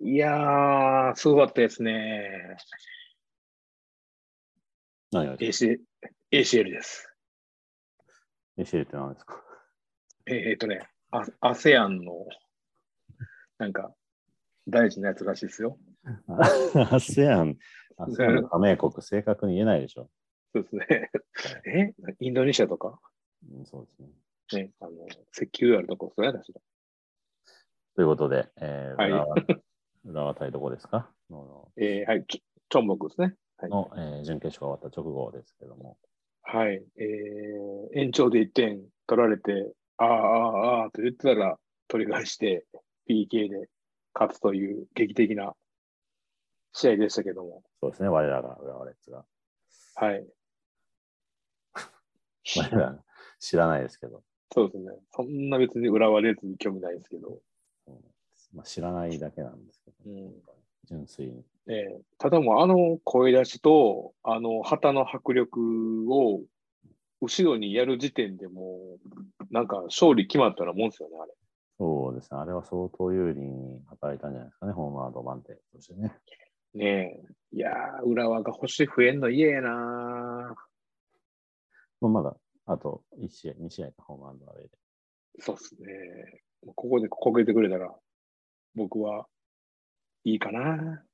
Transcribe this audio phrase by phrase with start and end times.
[0.00, 2.56] いやー、すごかったですね。
[5.10, 5.78] 何が AC
[6.32, 7.08] ACL です。
[8.58, 9.42] ACL って何ですか？
[10.26, 12.26] えーえーとね、あ ASEAN の、
[13.58, 13.94] なんか、
[14.68, 15.78] 大事なやつらしいですよ。
[16.74, 17.56] ASEAN、
[17.98, 20.10] ASEAN の加盟国、正確に言えないでしょ。
[20.52, 21.10] そうですね。
[21.66, 21.94] え？
[22.20, 22.98] インドネシアとか、
[23.50, 24.62] うん、そうですね。
[24.64, 24.90] ね、あの、
[25.32, 26.52] 石油あるとこ、そうやだし。
[27.94, 29.36] ということで、えーはい浦和
[30.06, 31.10] 浦和対どこですか？
[31.30, 33.34] のえーはい、ちょ、ちょんぼくですね。
[33.58, 33.70] はい。
[33.70, 35.98] の、えー準決勝が終わった直後ですけども、
[36.42, 36.84] はい。
[36.96, 41.58] えー延長で1点取られて、ああ、ああ、ああと言ってたら、
[41.88, 42.64] 取り返して、
[43.08, 43.68] PK で
[44.14, 45.54] 勝つという劇的な
[46.72, 47.62] 試合でしたけども。
[47.80, 49.24] そうですね、我らが浦和レッズが。
[49.94, 50.26] はい。
[52.58, 53.04] 我らが
[53.38, 54.92] 知らないですけど、そうですね。
[55.12, 57.40] そんな別に浦和レッズに興味ないですけど。
[58.52, 60.32] うんまあ、知らないだけなんですけど、うん
[60.84, 61.44] 純粋に。
[61.68, 65.60] ええただもうあの声出しと、あの旗の迫力
[66.12, 66.42] を
[67.20, 71.32] 後ろにやる時点でもう、なんか勝利決まったらもんですよね、あれ。
[71.78, 76.16] そうですね、あれは相当有利に働いたんじゃないですかね、ホームアドバンテージとしてね。
[76.74, 77.20] ね
[77.52, 77.56] え。
[77.56, 80.54] いやー、浦和が星増えんの嫌やな
[82.00, 84.70] まあ、まだ、あと1試合、2試合か、ホームアンドアウェイで。
[85.40, 85.88] そうっすね。
[86.74, 87.94] ここでこけてくれたら、
[88.76, 89.26] 僕は
[90.24, 91.04] いいかな。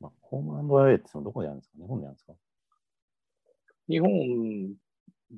[0.00, 1.78] まあ、ホームアンドアウェイってどこでやるんですか？
[1.78, 2.34] 日本でやるんですか？
[3.88, 4.74] 日本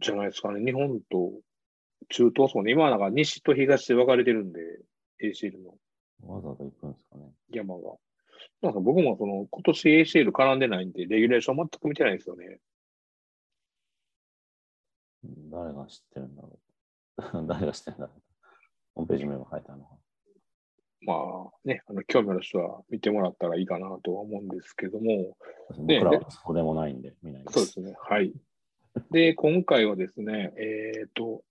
[0.01, 0.65] じゃないですかね。
[0.65, 1.33] 日本と
[2.09, 2.73] 中東そうね。
[2.73, 4.61] 今はなんか西と東で分かれてるんで、
[5.23, 5.71] ACL の
[6.35, 7.33] わざわざ行くんですかね？
[7.51, 7.97] 山が。
[8.63, 12.59] なんか僕もその今年 ACL 絡んでないんで、レギュレーション全く見てないんですよね。
[15.25, 16.59] うん誰が知ってるんだろ
[17.19, 18.23] う 誰が知ってるんだろう
[18.95, 19.99] ホームページメモ書いてあるのか
[21.03, 25.37] まあね、あの興味ある人は見てもらったらいいかなとは思うんですけども、
[25.77, 27.55] 僕らはそうでもないんで、見ないです。
[27.55, 27.97] そうですね。
[27.99, 28.35] はい。
[29.11, 31.43] で、今回はですね、えっ、と、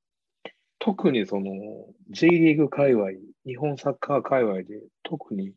[0.77, 1.51] 特にその
[2.09, 3.11] J リーグ界隈、
[3.45, 5.53] 日本サッカー界隈で特に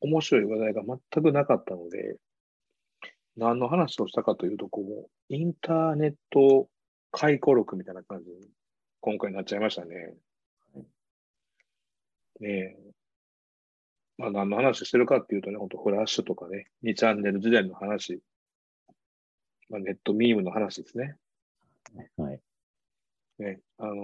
[0.00, 2.16] 面白い話題が全くなかったので、
[3.36, 4.82] 何の話をしたかというと、こ
[5.30, 6.68] う、インターネット
[7.12, 8.36] 回顧録みたいな感じに
[9.00, 10.14] 今回なっちゃいましたね。
[12.40, 12.87] ねえ。
[14.18, 18.20] まあ何の話してるかっていうとね、本当フラッシュとかね、2チャンネル時代の話、
[19.70, 21.16] まあ、ネットミームの話ですね。
[22.16, 22.40] はい。
[23.38, 23.98] ねあのー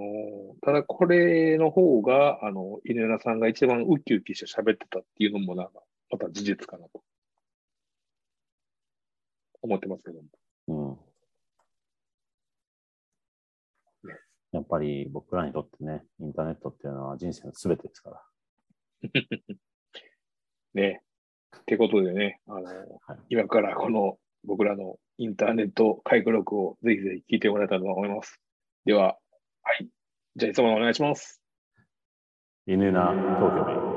[0.62, 7.02] ただこれの方が、あの、犬山さんが一番ウキウキして喋ってたっていうのもなんか、また事実かなと
[9.62, 10.22] 思ってますけど
[10.68, 10.94] も。
[14.04, 14.14] うんね。
[14.52, 18.22] やっぱり僕らにとってね、インターネットっていうのは人生の全てですから。
[20.74, 21.02] ね。
[21.56, 28.40] ってことでね、あのーはい今からこの僕らのインターネット回顧録をぜひぜひ聞いてもらえたらと思います。
[28.84, 29.16] では、
[29.62, 29.88] はい。
[30.36, 31.40] じゃあいつものお願いします。
[32.66, 33.93] 犬な東京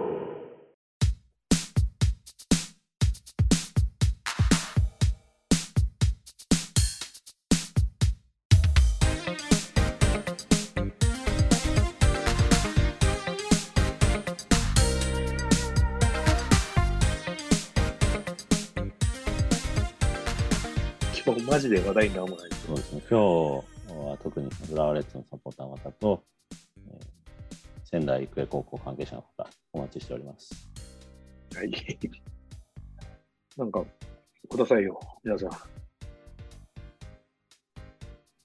[21.67, 22.37] ジで話題にならない。
[22.65, 23.01] そうですね。
[23.09, 26.23] 今日は特に浦和レッズのサポーターの方と、
[26.89, 27.17] えー
[27.89, 30.69] 仙台育英高校関係者の方、お待ちしております。
[31.55, 31.71] はい。
[33.55, 33.81] なんか、
[34.49, 35.49] くださいよ、皆さん。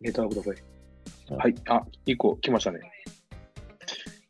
[0.01, 1.35] ネタをください。
[1.35, 1.55] はい。
[1.69, 2.79] あ、一個来ましたね。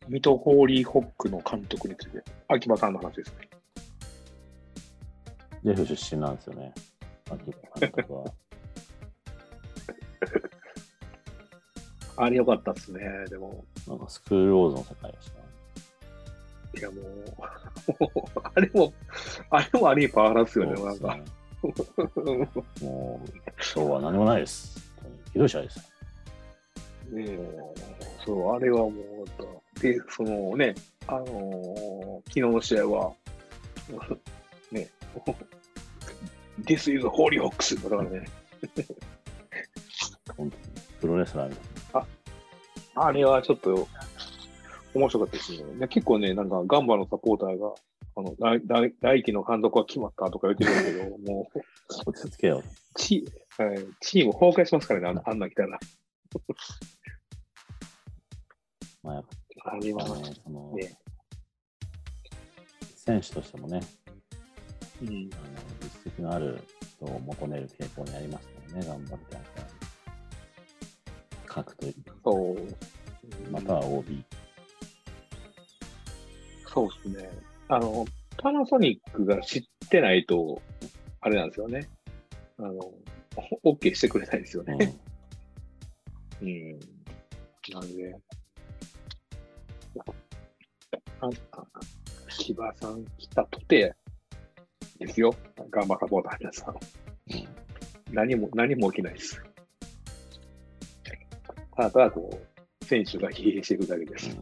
[0.09, 3.51] 水戸ホーリーホックの監督について、秋葉さんの話ですね。
[5.63, 6.73] ジェフ出身なんですよね。
[7.31, 8.25] 秋葉監督は。
[12.17, 13.01] あれ良かったっすね、
[13.31, 13.65] でも。
[13.89, 15.43] なんかスクールウォーズの世界でした。
[16.79, 18.93] いや、もう、 あれも、
[19.51, 21.19] あれもありパワハラっすよね、なんか。
[22.83, 24.79] もう、今日は何もないです。
[25.33, 25.79] ひどい試合です。
[27.11, 27.39] ねえ
[28.25, 30.75] そう、あれはもう、で、そのね、
[31.07, 33.13] あのー昨日の試合は、
[34.71, 34.89] ね、
[36.65, 38.27] This is Holy Hawks だからね、
[40.37, 40.63] 本当に
[41.01, 42.05] プロレスラーみたい
[42.95, 43.89] あれはちょっと
[44.95, 45.65] 面白かったですね。
[45.79, 47.73] で結構ね、なんかガンバのサポーターが、
[48.17, 51.65] あの、大大大輝の監督は決まったとか言ってるんだけど、 もう、な。
[52.07, 52.63] 落ち着けよ。
[52.97, 53.25] チ,、
[53.57, 55.79] はい、チーム崩壊しますからね、あんあんな来たら。
[59.03, 59.25] まあ、やっ
[59.65, 59.93] ぱね、
[60.45, 60.99] その、ね
[62.95, 63.81] 選手としてもね、
[65.01, 65.09] うん。
[65.09, 65.23] あの
[65.81, 69.37] 実績のある人を求める傾向にありますからね、頑張って
[71.55, 71.93] あった各と
[72.25, 73.51] そう。
[73.51, 74.25] または OB。
[76.67, 77.31] そうですね。
[77.69, 78.05] あの、
[78.39, 80.61] パナソニックが知ってないと、
[81.21, 81.89] あれなんですよね。
[82.59, 82.93] あの、
[83.65, 84.97] OK してくれないですようんね。
[86.41, 86.81] うん。
[87.73, 88.17] なんで、
[91.21, 91.69] あ、あ
[92.29, 93.95] 芝さん来たとて、
[94.99, 95.35] ですよ。
[95.71, 96.77] ガンバサポーターの皆さん。
[98.13, 99.43] 何も、何も起きないです。
[101.77, 102.31] ただただこ
[102.81, 104.37] う、選手が疲弊していくだけです。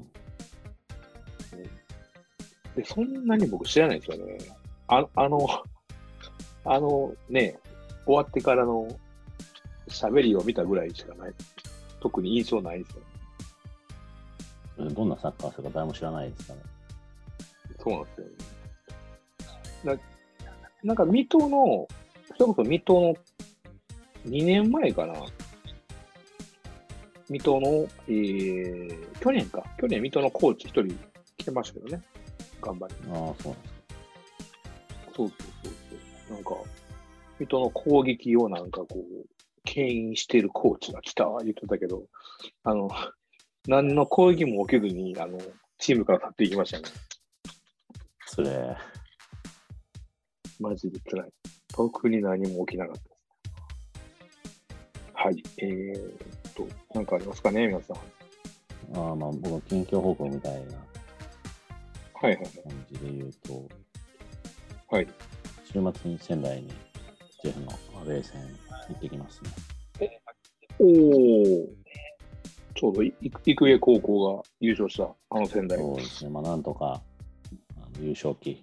[2.77, 4.39] で、そんなに僕知らないですよね。
[4.89, 5.47] ああの、
[6.65, 7.59] あのね、
[8.05, 8.89] 終わってからの
[9.89, 11.33] 喋りを見たぐらいしかない。
[12.01, 13.03] 特に印象ないですよ。
[14.79, 16.65] うんどんなサッカーするか誰も知らないですからね。
[17.79, 20.01] そうなんですよ、ね。
[20.85, 21.87] ななんか水戸の、
[22.39, 23.15] それこそ水戸の
[24.27, 25.15] 2年前かな。
[27.31, 29.63] 水戸の、えー、去年か。
[29.81, 30.99] 去年水戸のコーチ一人
[31.37, 32.03] 来てましたけどね。
[32.61, 32.95] 頑張り。
[33.09, 33.55] ああ、そうなんですか。
[35.15, 35.73] そうそうそう
[36.29, 36.35] そう。
[36.35, 36.57] なんか、
[37.39, 39.27] 水戸の攻撃をなんかこう、
[39.65, 42.03] 牽引しているコーチが来た言ってたけど、
[42.65, 42.91] あの、
[43.69, 45.39] 何の攻撃も起きずに、あの、
[45.79, 46.85] チームから去っていきましたね。
[48.27, 48.77] それ、
[50.59, 51.31] マジで辛い。
[51.69, 53.21] 特に何も起きなかったです。
[55.15, 55.43] はい。
[55.59, 57.97] えーっと、なんかありますかね、皆さん。
[58.99, 60.59] ああまあ僕は近況報告みたいな
[62.15, 62.45] はいはい感
[62.91, 63.69] じで言うと、
[64.89, 65.09] はい。
[65.65, 66.69] 週末に仙台に
[67.43, 68.43] ジェフのアウェー戦
[68.89, 69.41] 行ってきます
[70.01, 70.21] ね。
[70.81, 71.67] おー。
[72.75, 75.79] ちょうどい育英高校が優勝した、あの仙台。
[75.79, 77.01] そうですね、まあなんとか
[77.77, 78.57] あの優勝旗、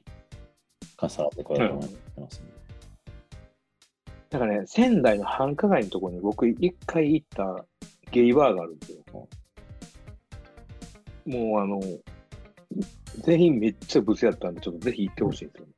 [0.97, 2.56] かさってこようと思ってますね。
[4.29, 7.65] だからね、仙台の繁華街のところに僕一回行った
[8.11, 9.27] ゲイバーがあるんですよ。
[11.25, 11.81] もうあの、
[13.23, 15.71] 全員めっちゃブスやったんで、ちょっとぜひ行ってほしいんですよね。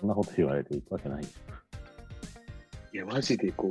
[0.00, 1.42] そんなこと言われていくわけないです
[2.94, 3.70] いや、マジでこ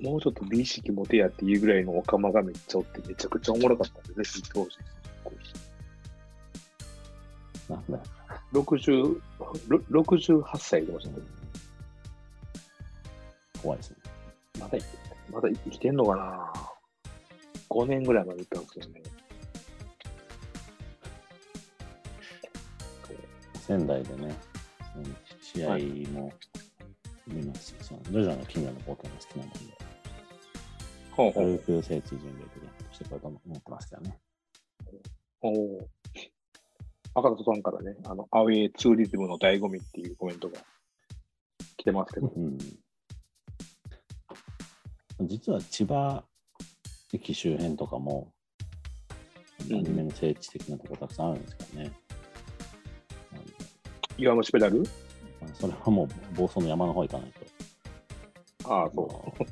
[0.00, 5.00] う、もうちょっと美意識持てやっていうぐらいのオカマがめっちゃおって、めちゃくちゃおもろかったんで、ぜひ行ってほしいです。
[7.70, 8.02] なんだよ。
[8.52, 9.20] 60
[9.68, 11.26] ろ68歳でましたけど、
[13.62, 13.96] 怖いですね。
[14.60, 14.78] まだ、
[15.30, 16.52] まだ生きてんのかな
[17.68, 19.02] ?5 年ぐらいまで行ったんですけどね。
[23.70, 24.34] 仙台でね、
[25.40, 25.68] 試合
[26.12, 26.32] も
[27.26, 29.58] 見ますし、そのジョジョの奇妙な冒険が好きなもんで、
[31.12, 31.58] ほうほう。
[31.58, 34.18] 軽く聖地巡礼でしてこようと思ってますけどね。
[35.42, 35.88] おお。
[37.14, 40.58] 赤田さんからね、あの、アウェイツーリズムの醍醐味っていうコメントが
[41.76, 42.58] 来てますけど、うん、
[45.26, 46.24] 実は千葉
[47.12, 48.32] 駅周辺とかも、
[49.60, 51.92] アニメの聖地的なとこたくさんあるんですけどね。
[54.16, 54.80] 岩虫ペダル？
[54.80, 54.86] ま
[55.46, 57.32] あそれはもう房総の山の方行かない
[58.62, 58.70] と。
[58.72, 59.44] ああ、そう。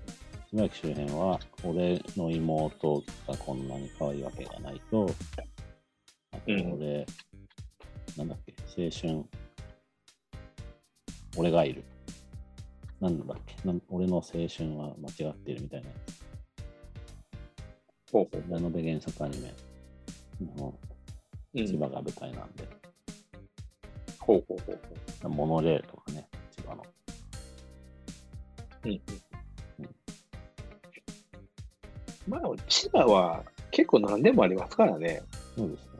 [0.50, 5.10] 千葉駅周辺は、俺の妹がこんなに可愛いわけがないと、
[6.32, 7.06] あとうん俺、
[8.16, 9.24] なんだっけ、青春、
[11.36, 11.84] 俺がいる。
[13.00, 15.88] なんだっけなん俺の青春は間違っているみたいな。
[15.88, 15.92] う。
[18.12, 18.52] ほうほう。
[18.52, 19.54] ラノベ原作アニメ
[20.56, 20.74] の
[21.54, 22.68] うん、千葉が舞台なんで、
[24.18, 24.80] ほうほうほう
[25.22, 26.84] ほモノレールとかね、千葉の。
[28.84, 28.88] う。
[28.88, 29.94] うんうん。
[32.28, 35.22] まあ千葉は結構何でもありますからね。
[35.56, 35.90] そうですね。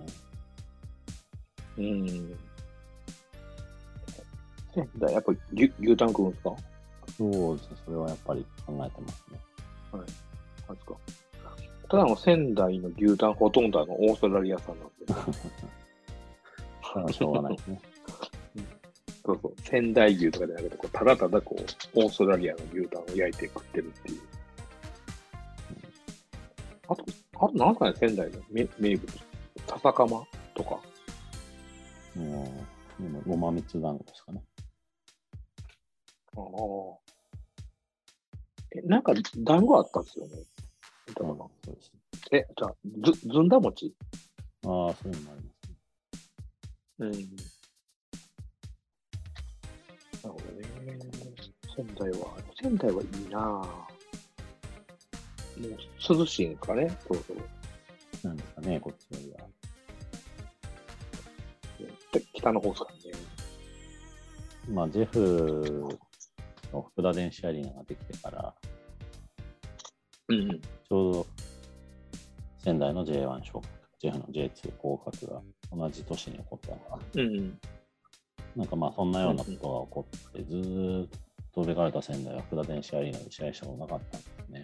[1.79, 2.31] うん。
[5.11, 6.57] やっぱ牛牛タン食うんですか？
[7.19, 9.41] そうですね、それはやっぱり考えてますね。
[9.93, 10.95] なんですか
[11.89, 15.39] ただの仙台の牛タンほとんどあのオーストラリア産なんで。
[16.95, 17.81] ただしょうがないですね。
[19.27, 19.55] そうそう。
[19.63, 21.63] 仙台牛とかじゃなくて、こうただただこう、
[22.01, 24.21] オーストラリアの牛タンを焼いて食ってるっていう。
[26.89, 27.05] あと、
[27.41, 29.19] あとなんすかね、仙台の名名物。
[29.67, 30.23] 笹かま
[30.55, 30.81] とか。
[32.15, 32.65] も
[33.01, 34.43] う、でもごま蜜団子ですかね。
[36.37, 37.08] ああ。
[38.77, 40.37] え、なんか団子あったんですよね。
[41.09, 41.93] 見たかなそうです
[42.33, 42.39] ね。
[42.39, 43.95] え、じゃあ、ず、ずんだ餅？
[44.65, 45.77] ああ、そういうのもありますね。
[46.99, 47.13] うん。
[47.13, 47.17] な
[50.25, 50.69] るほどね。
[51.77, 53.99] 仙台は、仙台はいいなぁ。
[55.59, 57.41] もう涼しいんかね、そろそろ。
[58.25, 59.39] なんですかね、こっちよりは。
[62.13, 62.99] で北の方ですかね。
[64.71, 65.99] まあ、ジェフの
[66.71, 68.55] 福田電子アリーナができてから。
[70.29, 71.27] ちょうど
[72.59, 73.67] 仙台の J1 昇格、
[73.99, 77.23] ジェフの J2 降格が同じ年に起こったのかな。
[77.23, 77.59] うん
[78.67, 81.09] かまあそんなようなことが起こって、ずーっ
[81.55, 84.63] とレガルタ仙台は福田電子アリーナで試合したことなかったんですね。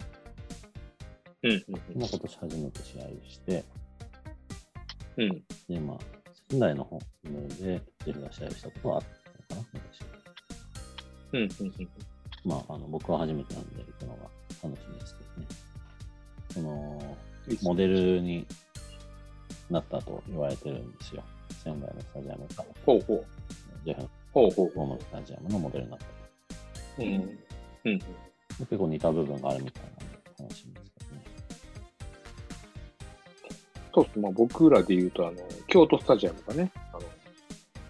[1.43, 3.63] うんうんまあ、今年初めて試合して、
[5.17, 5.23] うん。
[5.23, 5.43] うん。
[5.67, 5.97] で、まあ、
[6.49, 7.05] 仙台の方で
[7.57, 9.03] ジェフが試合したことはあっ
[9.47, 10.14] たのかな、昔。
[11.35, 11.89] うんうんうん。
[12.45, 14.29] まあ、あの僕は初めてなんで行くのが
[14.63, 15.47] 楽しみですけどね。
[16.53, 17.17] その、
[17.61, 18.45] モデルに
[19.69, 21.23] なったと言われてるんですよ。
[21.63, 23.25] 仙台のスタジアムから、ほうほう。
[23.85, 26.11] ジェフほうほうほのスタジアムのモデルになったと。
[26.99, 27.05] う。
[27.05, 27.39] うん。
[27.85, 27.99] うん。
[28.59, 31.23] 結構似た部分があるみたいなんで、すけどね。
[33.93, 34.19] そうです。
[34.19, 35.37] まあ僕らで言うと、あの、
[35.67, 37.01] 京都スタジアムがね、あの、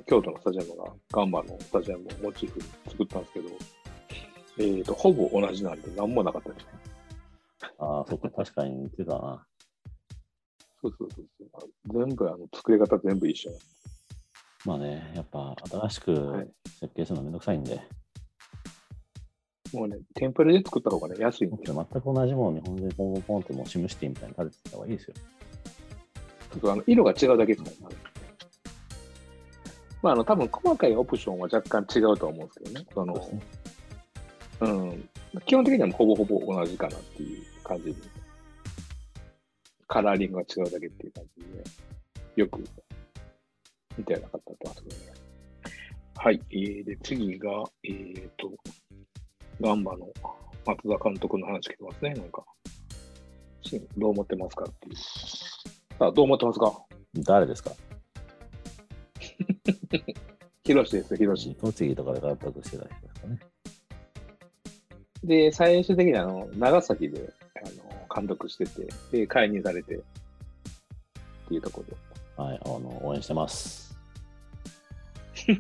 [0.08, 3.50] 京都のスタジアムがガンバのスタジアムをモチーフに作ったんですけど、
[4.58, 6.70] えっ、と、ほぼ同じなんで何もなかったですね。
[7.80, 9.46] ああ、そっか、確かに似てたな。
[10.82, 12.06] そうそうそうそう。
[12.06, 13.52] 全部、あの、作り方全部一緒。
[14.66, 17.82] まあね、やっぱ新しはいく設計するのめんどくさいんで、
[19.74, 25.14] もうね、テンプレで作った方がね、安いんで全く同じものを日本でポンポンポンってもうシムシティみたいに立ててた方がいいですよ。
[26.54, 27.96] ちょっとあの色が違うだけですからね。
[30.02, 32.86] まあ、あの、多分細かいオプションは若干違うと思うんですけどね。
[32.94, 33.32] その
[34.62, 34.68] う。
[34.68, 35.10] ん。
[35.46, 37.96] 基本的にはほぼほぼ同じかなっていう感じで。
[39.88, 41.64] カラーリングが違うだけっていう感じで、
[42.36, 42.64] よく
[43.98, 45.14] 似たようなかったと思いますね。
[46.16, 46.42] はい。
[46.52, 48.52] えー、で、次が、えーと、
[49.62, 50.08] ガンバの
[50.66, 52.14] 松田監督の話来てますね。
[52.14, 52.44] なんか、
[53.98, 54.96] どう思ってますかっていう。
[54.96, 56.86] さあ、どう思ってますか？
[57.18, 57.72] 誰ですか？
[60.64, 61.56] ヒロシですよ、ヒロシ。
[61.56, 63.40] 栃木とかで監督してた人ですかね。
[65.24, 70.02] で、最終的にあの、長崎で、あの、監督してて、で、解任されて、っ
[71.48, 71.98] ていうところで。
[72.38, 73.96] はい、あの、応援してます。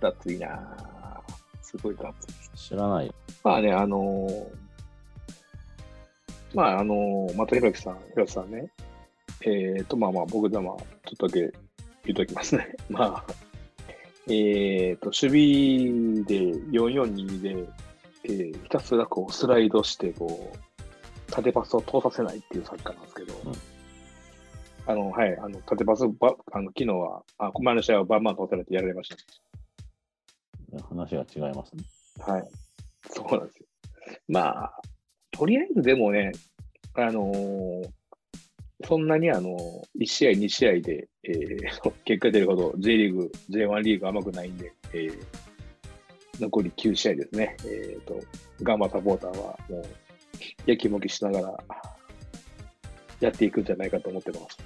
[0.00, 1.32] だついなぁ
[1.62, 2.56] すごいだつい。
[2.56, 3.14] 知らないよ。
[3.42, 4.68] まあね、あのー
[6.54, 8.70] まあ、あのー、松弘樹さん、広瀬さんね、
[9.42, 11.52] えっ、と、まあまあ、僕でも、ちょっとだけ
[12.08, 12.74] 言うときますね。
[12.88, 13.32] まあ、
[14.28, 17.68] えっ、と、守備で442で、
[18.24, 23.52] えーひたすらこう、スライドして、こう、縦パスを通させないっていうサッカーなんですけど、うん
[24.86, 29.16] あの、はい、あの、縦パスば、あの、昨日は、あ、前の試合はバンバン通されてやられました。
[30.88, 31.82] 話が違いますね。
[32.18, 32.48] はい。
[33.10, 33.66] そうなんですよ。
[34.28, 34.80] まあ、
[35.30, 36.32] とりあえずでもね、
[36.94, 37.97] あのー
[38.84, 39.56] そんなにあの
[39.98, 45.48] 1試合、2試合で、えー 結果出るほど J リーグ、J1 リーグ甘くないんで、えー
[46.40, 47.56] 残り9試合ですね。
[47.66, 48.20] えっ、と、
[48.62, 49.84] ガンバサポーターはもう、
[50.66, 51.64] やきもきしながら
[53.20, 54.58] やっていくんじゃないかと思ってます。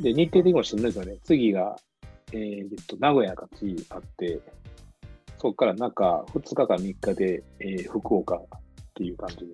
[0.00, 1.18] で、日程的にもしんどいですよね。
[1.24, 1.76] 次が、
[2.32, 4.40] えーと、名古屋が次あって、
[5.38, 8.40] そこから中2日か3日で、えー福岡っ
[8.94, 9.44] ていう感じで、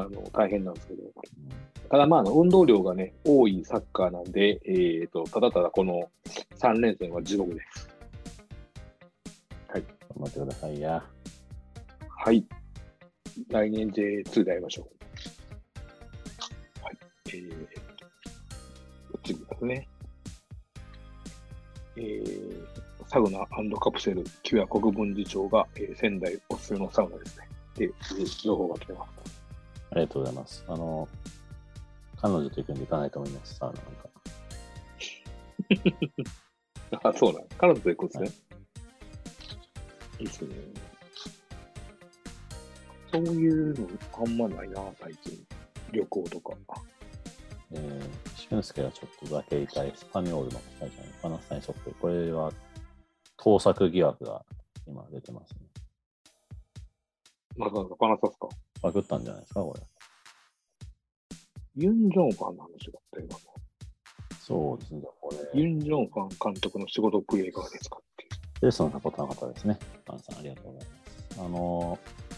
[0.00, 1.02] あの、大変なんですけど、
[1.88, 6.08] ただまあ、運動量がね、多いサッカーなんで、えーっと、ただただこの
[6.58, 7.90] 3連戦は地獄です。
[9.74, 9.84] 頑
[10.20, 11.02] 張ってくださいや。
[12.08, 12.44] はい。
[13.48, 14.88] 来年 J2 で会いましょ
[16.82, 16.84] う。
[16.84, 16.98] はい。
[17.28, 17.66] えー、
[19.24, 19.88] 次ですね。
[21.96, 22.66] えー、
[23.06, 23.46] サウナ
[23.78, 27.48] カプセル、旧夜国分寺町が、えー仙台おすすめのサウナですね。
[27.74, 27.94] っていう
[28.42, 29.19] 情報が来てます。
[29.92, 30.64] ありがとうございます。
[30.68, 31.08] あの、
[32.16, 33.54] 彼女と行くんで行かないと思います。
[33.56, 34.10] サウナなんか。
[37.10, 38.50] あ、そうなん彼女と行くんですね。
[40.20, 40.54] いいですね。
[43.12, 45.44] そういうのあんまないな、最近。
[45.92, 46.54] 旅行とか。
[47.72, 51.94] えー、俊介がちょっとだけいたエスパニョールのスタジアム、パナスタインショップ。
[52.00, 52.52] これは
[53.36, 54.44] 盗作疑惑が
[54.86, 55.60] 今出てますね。
[57.56, 58.48] まさかパナサスか。
[58.82, 59.82] パクったんじゃないですか、これ。
[61.76, 63.28] ユン・ジョンファンの話があったよ。
[64.40, 65.02] そうですね。
[65.20, 68.64] こユれ、ン・ジョンファン監督の仕事プレイいかがですかっていう。
[68.66, 69.78] レストのサポーターの方ですね。
[70.04, 70.96] パンさん、ありがとうございま
[71.34, 71.40] す。
[71.40, 72.30] あのー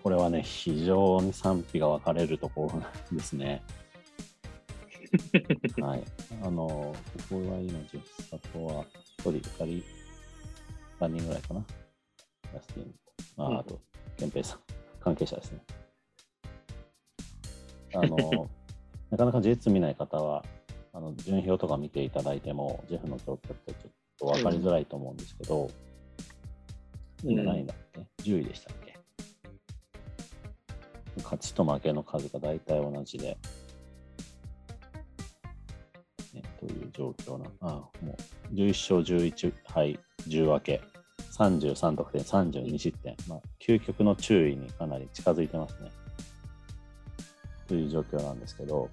[0.00, 3.62] これはね、非常に賛否が分かれるところなんですね。
[5.82, 6.04] はい。
[6.42, 8.84] あのーここは今、実サポは
[9.18, 9.84] 1人、2人、
[11.00, 11.64] 3人ぐらいかな。
[12.54, 12.94] ラスティン。
[13.36, 13.80] あうんあと、
[14.16, 14.60] ケンペイさん、
[15.08, 15.58] 関係者ですね。
[17.94, 18.48] あのー
[19.10, 20.44] なかなか J2 見ない方は、
[20.92, 25.70] ああの順表とか見ていただいても、ジェフの状況ってちょっと分かりづらいと思うんですけど、
[27.24, 28.98] 今何位だっけ、?10 位でしたっけ？
[31.22, 33.38] 勝ちと負けの数が大体同じで、
[36.34, 37.50] ね、という状況な。
[37.60, 38.14] あも
[38.50, 39.98] う11勝11敗
[40.28, 40.82] 10分け、
[41.38, 45.90] 33得点、32失点、まあ、究極の注意にかなり近づいてますね。
[47.66, 48.90] という状況なんですけど、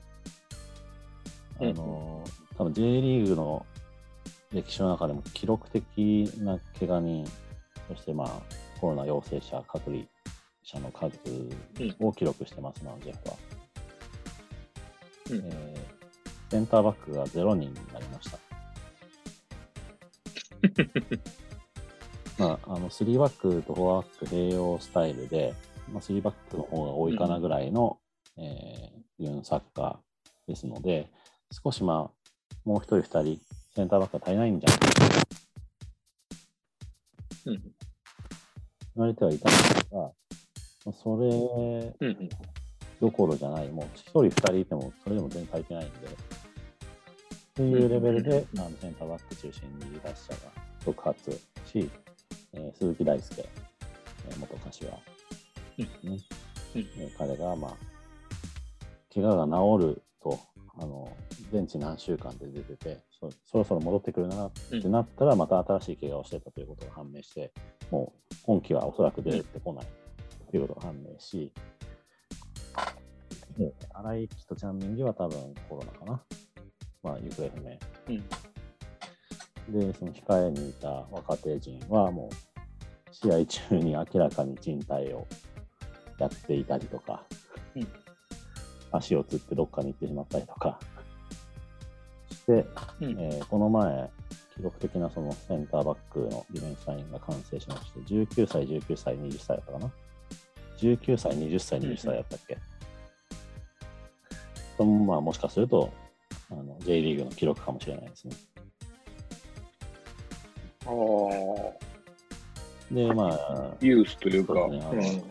[1.59, 2.23] あの、
[2.57, 3.65] 多分 J リーグの
[4.51, 7.25] 歴史の中でも記録的な怪我人、
[7.87, 8.41] そしてまあ
[8.79, 10.03] コロナ陽性者、隔離
[10.63, 11.17] 者の数
[11.99, 13.35] を記録してますな、ジェフは。
[15.31, 15.95] うんえー
[16.55, 18.39] センターバックが0人になりました。
[22.37, 25.53] まあ、あの3バックと4バック併用スタイルで、
[25.91, 27.97] まあ、3バックの方が多いかなぐらいの、
[28.37, 31.09] えーユンサッカーですので、
[31.63, 33.41] 少しまあ、もう1人、2人、
[33.73, 34.85] センターバックが足りないんじゃないか
[37.45, 37.61] とうん。
[37.61, 37.71] 言
[38.95, 40.11] われてはいたんですが、ま
[40.87, 41.93] あそれうん。
[42.01, 42.29] うん。
[42.99, 45.95] どころじゃない、もう1人、2人いても、それでも全然足りてないんで、
[47.53, 50.51] というレベルで、あのセンターバック中心にリーダー者が
[50.83, 51.89] 続発し、
[52.55, 53.43] えー鈴木大輔、
[54.29, 54.91] えー元柏
[55.77, 56.19] ですね、
[56.75, 56.81] うん。
[56.81, 57.77] えー彼が、まあ、
[59.13, 60.39] 怪我が治ると、
[60.77, 61.15] あの
[61.51, 67.53] ベンチ何週間で出ててそ、そろそろ戻ってくるなってなったら、また新しい怪我をしてたということが判明して、
[67.91, 69.85] もう今季はおそらく出てこない
[70.49, 71.51] ということが判明し、
[73.57, 76.23] で荒井貴とチャンミンギは多分コロナかな。
[77.03, 77.77] まあ、行方不明。
[79.69, 79.91] うん。
[79.91, 82.35] で、その控えにいた若手陣はもう、
[83.11, 85.27] 試合中に明らかに人体を
[86.17, 87.23] やっていたりとか、
[87.75, 87.87] うん
[88.91, 90.79] 足をつってどっかに行ってしまったりとか
[92.31, 92.65] して、
[93.01, 93.19] うん。
[93.19, 94.09] えーこの前、
[94.55, 99.91] 記録的なそのセンターバックのディフェンスラインが完成しまして、19歳、19歳、20歳だったかな
[100.77, 102.57] ?19 歳、20歳、20歳だったっけ、
[104.77, 105.91] ともまあ、もしかすると
[106.51, 108.35] あの J リーグの記録かもしれないですね。
[110.85, 110.93] ああ、
[112.93, 115.23] で、まあ、ユースというか、そうですね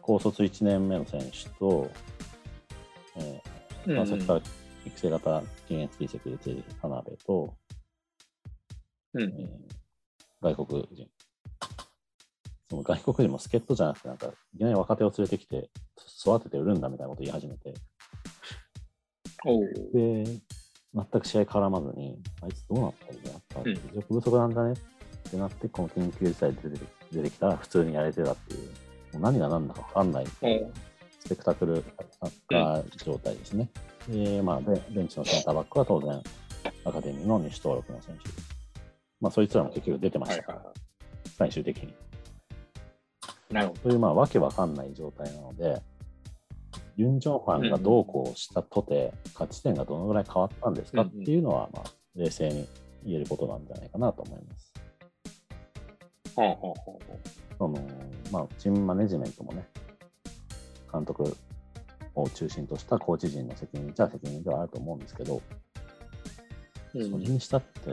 [0.00, 1.90] 高卒1年目の選手と、
[3.16, 3.96] えーうん。
[3.96, 4.40] まあ、そこから
[4.84, 7.54] 育成型禁越移籍で出て田辺と、
[9.14, 9.22] うん。
[9.22, 9.48] えー
[10.42, 11.08] 外国人。
[12.68, 15.70] その外国人も助っ人じゃなくて、なんか、いきなり若手を連れてきて、
[16.20, 17.72] 育てて売るんだみたいなこと言い始めて。
[19.92, 20.24] で、
[20.94, 28.68] 全く試合絡まずに、あいつどうなったんだやっぱ、うん実力不足なんだねってなって、この緊急事態で出て出てきたら普通にやれてたっていう、も
[29.14, 30.26] う何が何だか分かんない。
[30.26, 31.82] スペクタクル
[32.20, 33.70] サッカー状態ですね。
[34.08, 36.22] で、まあ、ベベンチのセンターバックは当然、
[36.84, 38.48] アカデミーの西登録の選手です。
[39.20, 40.82] まあ、そいつらも結局出てましたから、はいはいは
[41.38, 41.90] 最終的に。
[41.90, 41.94] い。
[43.54, 45.80] なるほという、まあ、わけわかんない状態なので、
[46.96, 52.68] ユン・ジョンファンがどうこうしたとて、勝ち点がどのぐらい変わったんですかっていうのは、まあ、冷静に
[53.04, 54.72] 言えることなんじゃないかなと思います。
[56.36, 56.42] ど。
[56.42, 56.76] はあはあは
[57.58, 57.78] その
[58.32, 59.66] まあ、チームマネジメントもね、
[60.92, 61.36] 監督
[62.14, 65.40] を中心としたコーチ陣の責任じゃ責任ではあると思うんですけど。
[66.92, 67.90] それにしたって、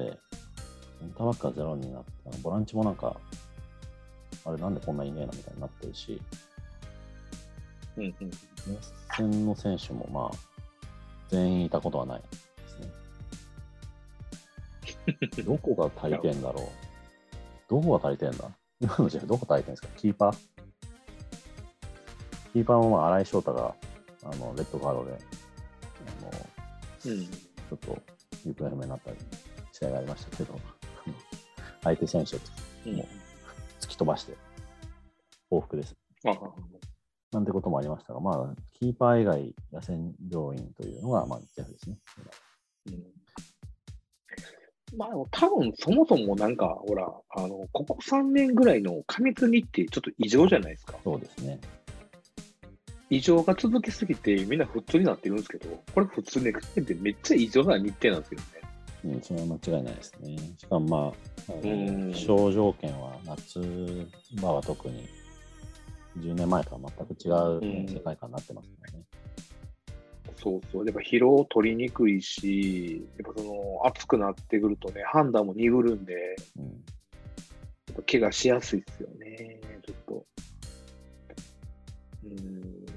[0.99, 3.15] センターバックがゼロになったボランチもなんか、
[4.45, 6.21] あれなんでこんないねえなみたいになってるし、
[7.97, 8.29] うんうん。
[8.29, 8.39] 熱
[9.17, 10.37] 戦の選手もまあ、
[11.29, 12.27] 全員いたことはないで
[12.67, 12.79] す
[15.35, 15.37] ね。
[15.45, 16.65] どこが足りてんだろう
[17.69, 18.49] どこが足りてんだ？
[18.79, 19.87] 今のジェフどこ足りてんですか？
[19.97, 20.37] キーパー？
[22.53, 23.75] キーパーもまあ、新井翔太が、
[24.23, 25.17] あの、レッドカードで、あ
[26.25, 26.31] の、
[27.13, 27.27] うん。
[27.27, 27.97] ちょっと
[28.45, 29.17] 行方不明になったり、
[29.71, 30.59] 試合がありましたけど、
[31.83, 32.39] 相手選手を
[32.87, 33.07] うんもう
[33.79, 34.35] 突き飛ばして、
[35.49, 35.95] 往復です。
[36.25, 36.33] ああ。
[37.31, 41.97] なんてこともありましたが、まあ、キーパー以外、野戦要員というのが、まあ、ジェフですね。
[42.87, 43.03] うん
[44.97, 50.97] まあ、多分そもそもなんか、ほら、あの、ここ3年ぐらいの過密日程、ちょっと異常じゃないですか。
[51.03, 51.59] そうですね。
[53.09, 58.45] 異常が続きすぎて、みんな普通になってるんですけど、これ普通に考えてめっちゃ異常な日程なんですよね。
[59.03, 60.37] うん、それは間違いないですね。
[60.57, 60.97] しかも、ま
[61.49, 63.59] あ、あうんの気象条件は夏
[64.41, 65.07] 場は特に
[66.17, 69.03] 10年前とは全く違うね、うん世界観になってますからね。
[70.41, 70.85] そうそう。
[70.85, 76.69] やっぱ疲労取りにくいし、やっぱその、暑くなってくるとね、判断も鈍るんで、うん、や
[77.93, 80.25] っぱ怪我しやすいですよね、ちょっと。
[82.23, 82.91] うーん。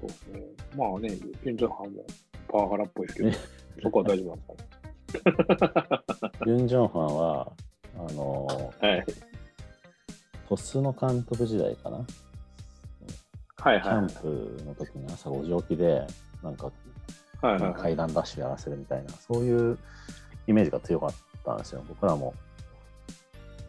[0.00, 0.40] そうですね。
[0.76, 2.06] まあね、ユン・ジョンハンも
[2.48, 3.30] パワハラっぽいですけど、
[3.82, 4.42] そこは大丈夫なんで
[5.12, 6.04] すか
[6.46, 7.52] ユン・ジョンファンは、
[7.98, 8.46] あの、
[8.80, 9.31] はい。
[10.56, 14.14] 鳥栖の監督時代かな、はいキャンはい。
[14.14, 16.06] プの時に朝5時起きで、
[16.42, 16.70] なんか
[17.40, 17.74] はいはいはい。
[17.74, 19.78] 階段ダッシュやらせるみたいな、そういう
[20.46, 21.82] イメージが強かったんですよ。
[21.88, 22.34] 僕らも、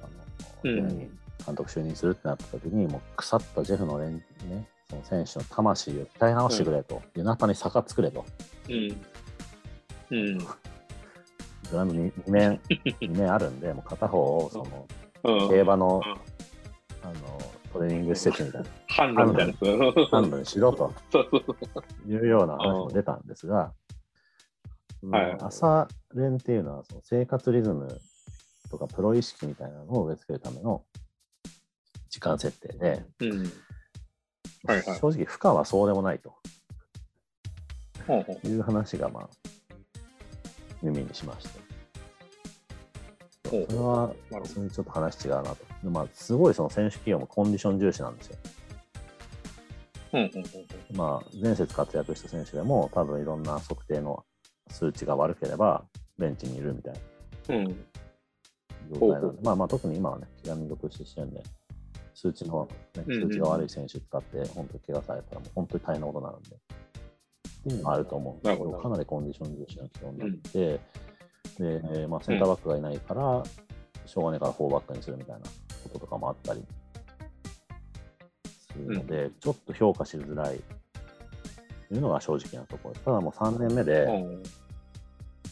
[0.02, 8.26] あの、うん監督就任するってなった時に、もう腐ったジェフの連、ね、その選手の魂を鍛え直してくれと、夜中に坂作れと、
[8.70, 9.02] うん。
[10.12, 10.38] うん。
[10.38, 10.46] グ
[11.74, 12.62] ラウンドに2面、
[13.02, 14.88] 二面あるんで、もう片方をその
[15.42, 15.50] うん。
[15.50, 16.33] 競馬のうん
[17.04, 17.14] あの
[17.72, 20.06] トレーニング施設みたいな、販路みたいなやつ。
[20.10, 20.94] ハンドにしろと。
[22.08, 23.74] いうような話も出たんですが、
[25.12, 28.00] はい朝練っていうのはその生活リズム
[28.72, 30.84] とかプロ意識みたいなのを植え付けるための
[32.10, 33.52] 時間設定で、うん。
[34.66, 36.34] はいはい正直負荷はそうでもないと
[38.48, 39.30] いう話がまあ
[40.82, 41.63] 耳にしました。
[43.68, 44.14] それは
[44.46, 45.58] それちょっと話違うなと。
[45.84, 48.38] でまあ、すごいその選手企業もコンディション重視なんですよ。
[50.14, 54.24] うんうんうんまあ、前節活躍した選手でも多分いろんな測定の
[54.70, 55.84] 数値が悪ければ
[56.20, 57.66] ベンチにいるみたいなうん。
[57.68, 57.76] うん。
[58.94, 61.44] 状態なんで、まあまあ特に今はね、怪我民族してるんで、
[62.14, 70.80] 数値の、ね、うんうん数値が悪い選手使って、本当に怪我されたらもう本当に大変なことになるんで、っていうのがあると思うんですけど、かなりコンディション重視が基本になって、
[71.60, 73.44] で、まあ、センターバックがいないから、
[74.06, 75.42] しょうがないから4バックにするみたいな
[75.84, 76.64] こととかもあったり
[78.46, 80.60] するので、ちょっと評価しづらい
[81.90, 83.06] というのが正直なところです。
[83.06, 84.04] ただもう3年目で、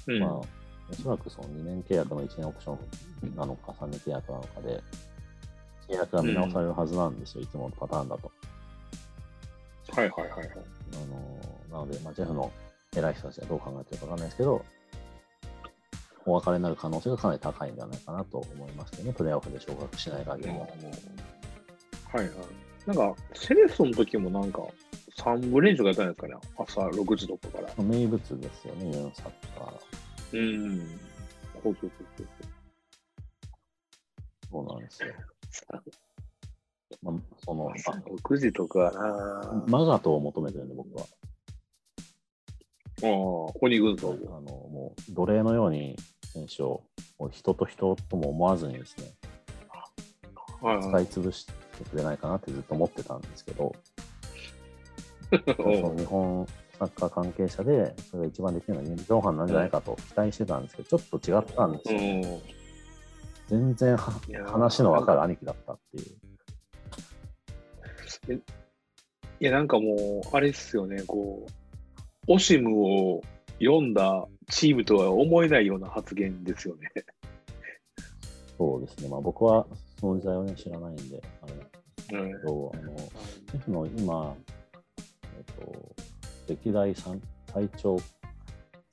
[0.07, 0.19] うん。
[0.19, 0.45] まあ、お
[1.03, 2.77] そらくその2年契約の1年オプショ
[3.25, 4.81] ンなのか、3年契約なのかで、
[5.87, 8.31] 契約が見直されるはずなんですよ、いつものパターンだと。
[9.91, 10.49] はいはいはいはい。
[11.71, 12.51] あのなので、まあ、ジェフの
[12.95, 14.65] 偉い人たちがどう考えてるかわかんないですけど、
[16.25, 20.55] お別れになる可能性がかなり高いんじゃないかなと思いますけどね、プレーオフで昇格しない限りは。
[20.59, 20.65] は
[22.15, 22.29] いはい。
[22.85, 24.61] なんか、セレッソの時もなんか、
[25.17, 27.83] 3部練習がやったんですかね、朝6時とかから。
[27.83, 30.37] 名物ですよね、ユンサッカー。
[30.37, 30.79] うん。
[31.63, 32.27] そうそうそうそう。
[34.51, 35.13] そうなんですよ。
[37.01, 41.05] まあ、その、朝6時とかなマガトを求めてるんで、僕は。
[43.03, 43.09] ああ、
[43.61, 44.11] 鬼軍曹。
[44.11, 45.95] あのもう奴隷のように
[46.31, 46.83] 選手を
[47.31, 49.13] 人と人とも思わずにですね、
[50.61, 51.07] はいはい。
[51.07, 51.53] 使い潰して
[51.89, 53.75] くれないかなってずっと思ってたんですけど、
[55.31, 56.47] その日本
[56.79, 62.01] サッカー関係者でそれが一番できるのはユン・ジョンハンなんじゃないかと期待してたんですけど、ちょっと違ったんですうよ。
[63.47, 66.03] 全然話の分かる兄貴だったってい
[68.35, 68.43] う。
[69.39, 71.51] いや、なんかもう、あれっすよね、こう、
[72.27, 73.21] オシムを
[73.59, 76.91] 読んだチームとは思えないような発言ですよね。
[78.57, 79.65] そうですね、まあ、僕は
[79.99, 81.53] その時代をね、知らないんで、あれ
[82.19, 82.97] なんですうんあの
[83.49, 84.35] シェフの今、
[84.97, 85.95] えっと、
[86.47, 87.19] 歴代最
[87.53, 87.97] 最長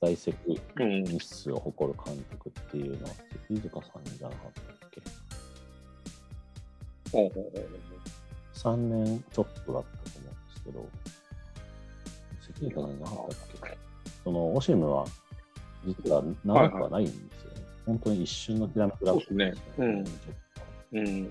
[0.01, 0.35] 在籍
[0.77, 1.03] うん。
[1.03, 3.11] 日数を誇る監督っていうのは、
[3.47, 5.01] 関塚さんじゃなかったっけ？
[7.11, 7.69] ほうほうほう
[8.53, 10.89] ?3 年ちょっとだったと思うんですけど、
[12.41, 13.77] 関塚さんじゃなかったっけ？
[14.23, 15.05] その、オシムは、
[15.85, 17.61] 実は長くはないんですよね。
[17.85, 19.85] 本当に一瞬のきらめくだったそうですねう
[21.01, 21.29] ん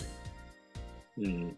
[1.19, 1.57] うん。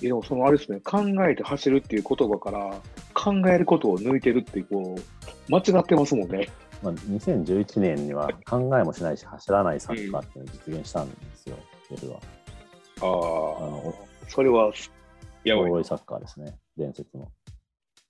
[0.00, 2.80] でもそのあれですね、考えて走るっていう言葉から、
[3.12, 6.46] 考えることを抜いてるって、こう、間違ってますもんね。
[6.46, 6.52] と
[6.82, 11.56] まあ、2011年には考えもしないし、走らないサッカーっていうのを実現したんですよ、
[11.90, 12.20] ベルは。
[13.02, 14.72] ああそれは、
[15.44, 17.28] やばいいサッカーですね、伝説の。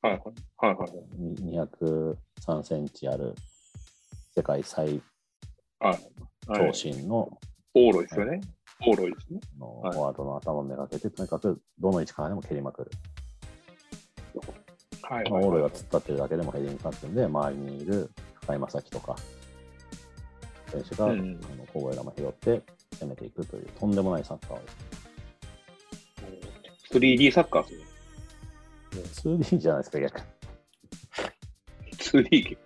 [0.03, 0.23] はい。
[0.59, 0.90] はいはい。
[1.20, 3.35] に203センチある
[4.34, 5.00] 世界最
[5.80, 5.98] はい。
[6.46, 7.38] 長身の
[7.74, 8.40] オーロイですよね。
[8.86, 9.40] オーロイですね。
[9.58, 12.90] フォワードの頭をめがけて、とにかくどの位置からでも蹴りまくる。
[15.02, 18.10] はいまあ、オーロイが突っ立ってるだけでもヘディング勝つんで、周りにいる
[18.46, 19.16] 高井正樹とか、
[20.70, 22.62] 選手が、うんあの小声玉拾って
[23.00, 24.76] 攻めていくという、とんでもないサッカーをです
[26.94, 27.00] ね。
[27.00, 29.34] 3D サッカーですね。
[29.36, 30.24] 2D じゃないですか、逆に。
[31.98, 32.56] 2D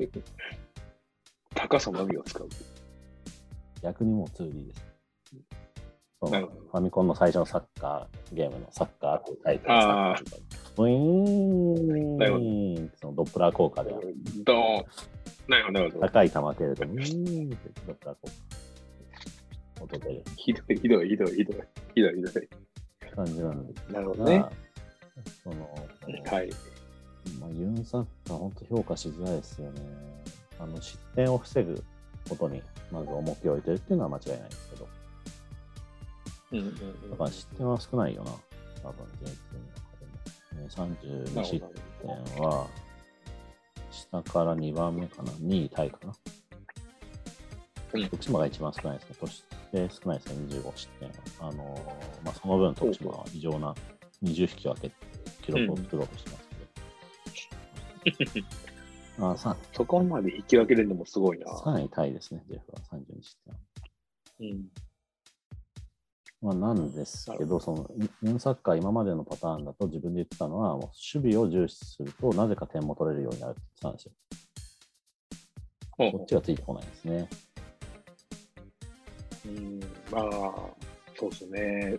[1.55, 2.49] 高さのみを使う。
[3.83, 4.95] 逆にもう 2D です。
[6.21, 10.41] ファミコンの最初のサッカーゲームのサッカーっていうタイトルあーサッカー
[12.87, 13.91] ンそのドップラー効果で
[14.45, 14.85] ドーン。
[15.47, 16.07] なるほど、なるほど。
[16.07, 21.63] 高い球蹴るとブイーンってドップラー効果音出るひどい、ひどい、ひどい、ひどい、
[21.95, 22.49] ひどい、ひどい。
[23.15, 24.39] 感じなんですなるほどね。
[24.39, 24.53] が、
[25.43, 25.75] その、
[26.33, 26.51] はい。
[27.41, 29.83] まあ、ユンサッカー、本当評価しづらいですよね。
[30.59, 31.83] あの失点を防ぐ
[32.29, 34.89] ことにまず重きを置いてるっていうのは間違いないんですけど、
[36.53, 38.31] うんうんうんだから失点は少ないよな、
[38.83, 40.95] 多分 J2 の中でも。
[40.95, 41.61] ね、32失
[42.01, 42.69] 点は、
[43.91, 46.09] 下から2番目かな、2位タイかな。
[46.09, 46.35] うん
[48.11, 49.17] 徳島が一番少ないですね。
[49.21, 51.15] そして少ないですね、25失点は。
[51.41, 53.73] あのーまあ、その分、徳島は異常な
[54.23, 54.91] 20引き分け
[55.43, 56.49] 記録を作ろうとしてます
[58.17, 58.47] けど。
[59.21, 61.47] あさそこまで引き分けれるのもすごいな。
[61.47, 63.37] 3位タイですね、ジェフは32失
[64.39, 64.51] 点。
[64.51, 64.65] うん。
[66.43, 67.91] まあ、なんですけど、その
[68.23, 70.81] ユンサッカー、今までのパターンだと自分で言ってたのは、もう
[71.17, 74.13] 守備を重視すると、なぜか点も取れるようになるって言ってたんですよ。
[75.97, 77.29] こっちがついてこないですね。
[79.47, 80.25] うん、まあ、
[81.17, 81.99] そうですね。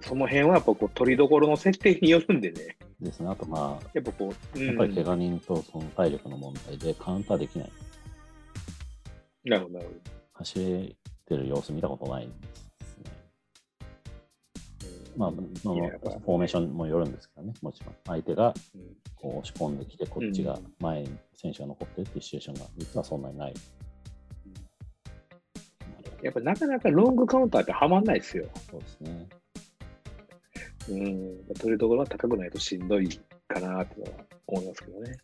[0.00, 2.77] その辺はやっぱこう、取りどころの設定によるんでね。
[3.00, 3.28] ですね。
[3.28, 7.72] あと、まやっぱこう、あ、うん、やっぱり怪我人とその体力の問題でカウンターできない。
[9.44, 10.00] なるほど、なるほど。
[10.32, 12.34] 走ってる様子見たことないんで
[12.84, 13.04] すね。
[15.14, 17.94] うんまあ、フォーメーションもよるんですけどね、もちろん。
[18.06, 18.82] 相手がうん
[19.16, 23.54] こう押し込んできて、こっちがうん前に選手が残ってるっていうシチュエーションが実はそんなにない。
[26.22, 28.46] やっぱなかなかロングカウンターってはまんないですよ。
[28.70, 29.28] そうですね。
[30.88, 33.08] うん、取りどころが高くないとしんどい
[33.46, 35.16] かなっていうのは思いますけどね。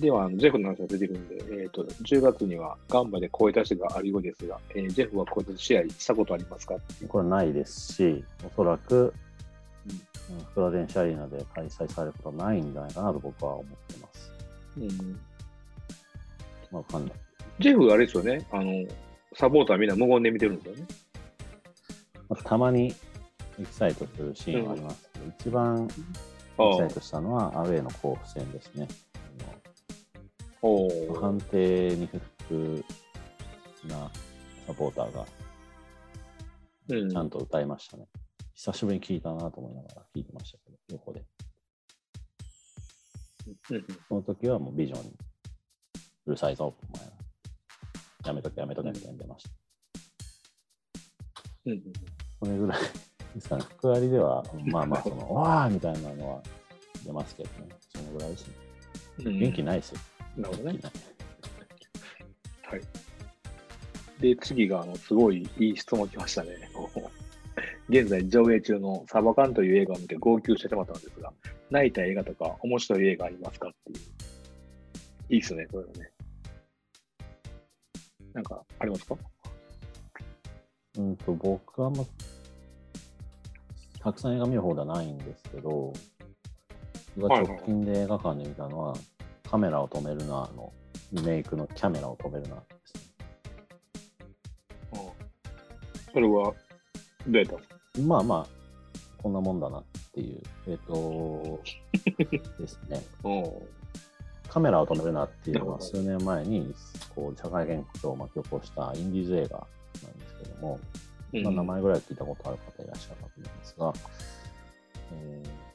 [0.00, 6.76] では、あのジェフの話が出てるんで、えーと、10月にはガンバで声出しがあるようですが、えージェフは声出し試合したことありますか？
[7.08, 9.12] これないですし、おそらく、
[9.86, 10.02] うん
[10.52, 14.32] 福田電子アリーナで開催されることはないんじゃないかなと僕は思ってます。
[14.78, 14.88] うん、
[16.70, 17.12] まあ、わかんない。
[17.58, 18.86] ジェフ、あれですよね、あの、
[19.34, 20.84] サポーターみんな無言で見てるんですよね。
[22.30, 22.94] まあ、たまに
[23.58, 25.94] エキサイトするシーンはありますけど、一番エキ
[26.58, 28.88] あサイトしたのはアウェーの甲府戦ですね。
[31.20, 32.84] 判定に不服
[33.88, 34.10] な
[34.66, 35.26] サポーターが
[36.88, 38.06] うんちゃんと歌いましたね。
[38.54, 41.24] 久しぶりに聞いたなと思いながら聞いてましたけど、横で。
[43.70, 45.16] うんその時はもうビジョンに
[46.26, 47.12] うるさいぞ、お前ら。
[48.26, 49.50] やめとけやめとけみたいに出ました。
[51.66, 51.82] うんうん
[52.40, 52.80] それぐらい
[53.34, 53.64] ですかね。
[53.76, 56.42] 福割りでは、まあまあ、その、 わーみたいなのは
[57.04, 57.68] 出ますけどね。
[57.94, 58.54] そのぐらいですね。
[59.26, 60.00] うん元気ないですよ。
[60.36, 60.80] なるほどね。
[62.62, 62.80] はい。
[64.20, 66.50] で、次が、あの、すごいいい質問来ましたね。
[67.88, 71.32] 現在上映中のサバカンという映画を見て号泣してしまったのですが、
[71.70, 75.34] 泣いた映画とか面白い映画ありますかっていう。
[75.34, 76.10] いいっすね、これはね。
[78.32, 79.16] なんか、ありますか？
[80.98, 82.04] うんと、僕はあんま、
[84.02, 85.92] たくさん映画見る方ではないんですけど、
[87.16, 88.94] 僕が直近で映画館で見たのは、
[89.48, 90.72] カメラを止めるなの
[91.12, 93.02] リメイクのキャメラを止めるなですね。
[96.12, 96.54] それは、ど
[97.28, 97.56] うやった
[98.02, 98.46] まあまあ、
[99.22, 101.60] こんなもんだなっていう、えっ、と、
[102.58, 103.00] ですね。
[103.24, 103.82] うん
[104.48, 106.74] カメラを止めるなっていうのは数年前に
[107.14, 109.66] こう社会現象を巻き起こしたインディーズ映画
[110.02, 110.78] なんですけども、
[111.32, 113.92] まあ、名前ぐらい聞いたことある方いらっしゃるかと思いますが、
[115.12, 115.72] えー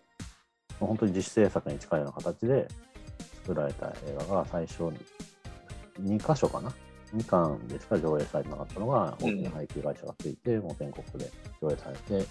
[0.79, 2.67] まあ本当に自主制作に近いような形で
[3.43, 6.71] 作られた映画が最初に2箇所かな
[7.15, 12.27] ？2巻でしか上映されてなかったのが大きな配給会社がついて、もう全国で上映されて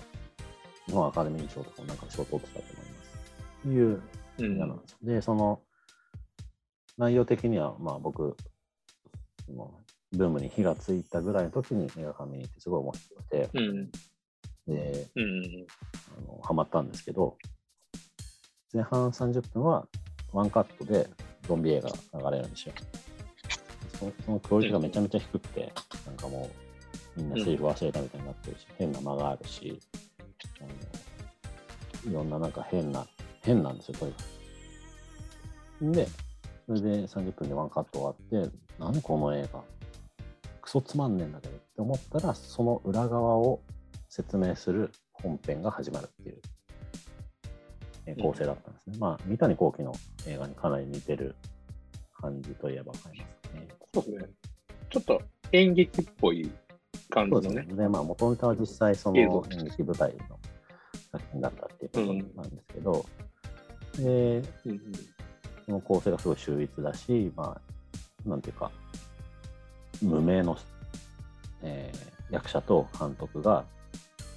[0.87, 3.69] 日本アカデミー賞とかもなんか賞を取ってたと思います。
[3.69, 4.03] いう
[4.39, 4.57] うん。
[4.57, 4.97] 映画なんです。
[5.03, 5.61] で、その
[6.99, 8.37] 内容的には、まあ僕、
[10.13, 13.91] ブームに火がついたぐらいの時に映画館見に行ってすごい面白くて、うん。
[14.67, 15.67] で、うん。
[16.19, 17.37] あのハマったんですけど、
[18.73, 19.87] 前半30分は
[20.33, 21.09] ワンカットで
[21.47, 21.91] ゾンビ映画
[22.21, 22.75] が流れるんですよ。
[23.99, 25.73] そそのクオリティがめちゃめちゃ低くて、
[26.07, 26.51] なんかも
[27.17, 29.81] うみんなセリフ忘れたみたいになってるし、変な間があるし、
[30.61, 33.07] あのいろんななんか変な、
[33.43, 34.19] 変なんですよ、とにか
[35.81, 35.93] く。
[35.93, 36.09] で、
[36.67, 39.63] それで30分でワンカット終わって、何この映画、
[40.67, 43.63] クソつまんねえんだけどって思ったら、その裏側を
[44.09, 46.43] 説明する本編が始まるっていう、
[48.07, 48.97] えー構成だったんですね。
[48.99, 49.93] まあ、三谷幸喜の
[50.27, 51.37] 映画にかなり似てる
[52.21, 53.69] 感じといえばわかりますかね。
[53.95, 54.29] そうですね。
[54.91, 56.51] ちょっと演劇っぽい
[57.11, 57.47] 感じのね。
[57.49, 57.75] そうですね。
[57.77, 60.41] で、まあ、元ネタは実際、その演劇舞台の
[61.13, 63.07] 作品だったっていうことうんなんですけど、
[63.99, 64.83] で、うんうん
[65.65, 67.61] その構成がすごい秀逸だし、ま
[68.25, 68.71] あ、なんていうか、
[70.03, 70.57] 無名の、
[71.63, 73.65] えー役者と監督が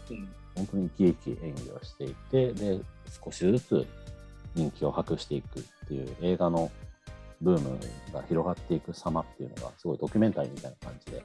[0.10, 0.28] うん。
[0.56, 2.80] 本当に生き生き演技をしていて、で、
[3.24, 3.88] 少しずつ
[4.56, 6.70] 人気を博していくっていう映画の
[7.40, 7.80] ブーム
[8.12, 11.24] が広がっていく様っていうのが、すごいドキュメンタリーみたいな感じで、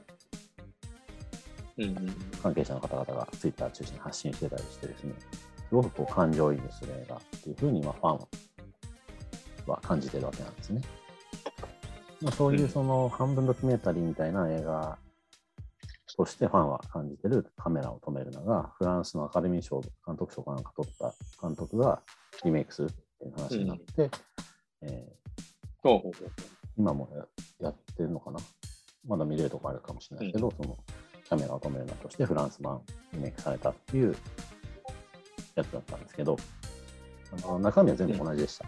[1.77, 5.13] うんうん関係者の方々がツイッター中心に発信してたりしてですね、
[5.67, 8.27] すごくこう感情移入する映画っていうふうに、まあ、ファン
[9.67, 10.81] は感じてるわけなんですね。
[12.21, 14.97] まあ、そういうその半分ドキュメンタリーみたいな映画
[16.15, 22.01] としてファンは感じてるカメラを止めるのが、フランスのアカデミー賞、監督賞かなんか取った監督が
[22.43, 24.09] リメイクするっていう話になって、う
[25.83, 26.11] ほうほう
[26.77, 27.09] 今も
[27.59, 28.39] ややってるのかな？
[29.07, 30.77] まだ見れるとこあるかもしれないけど、その
[31.29, 32.81] カメラを止めるなとしてフランス版
[33.13, 34.15] リメイクされたっていう
[35.55, 36.37] やつだったんですけど、
[37.43, 38.65] あの中身は全部同じでした。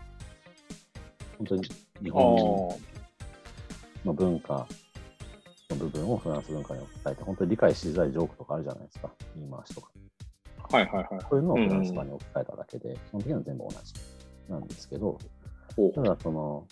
[1.37, 1.63] 本当に
[2.03, 2.69] 日本
[4.05, 4.67] の文化
[5.69, 9.89] の部分をフランス文化に置き換えて、本当に理解しづらいジョークとかあるじゃないですか、言い回しとか。
[10.69, 11.25] はいはいはい。
[11.29, 13.93] そういうのをフランス版に置き換えただけで、基本的には全部同じ
[14.49, 15.17] なんですけど、
[15.95, 16.67] ただその、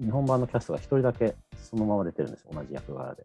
[0.00, 3.24] 日本版のキャストが一人だけそのまま出てるんですよ、同じ役柄で。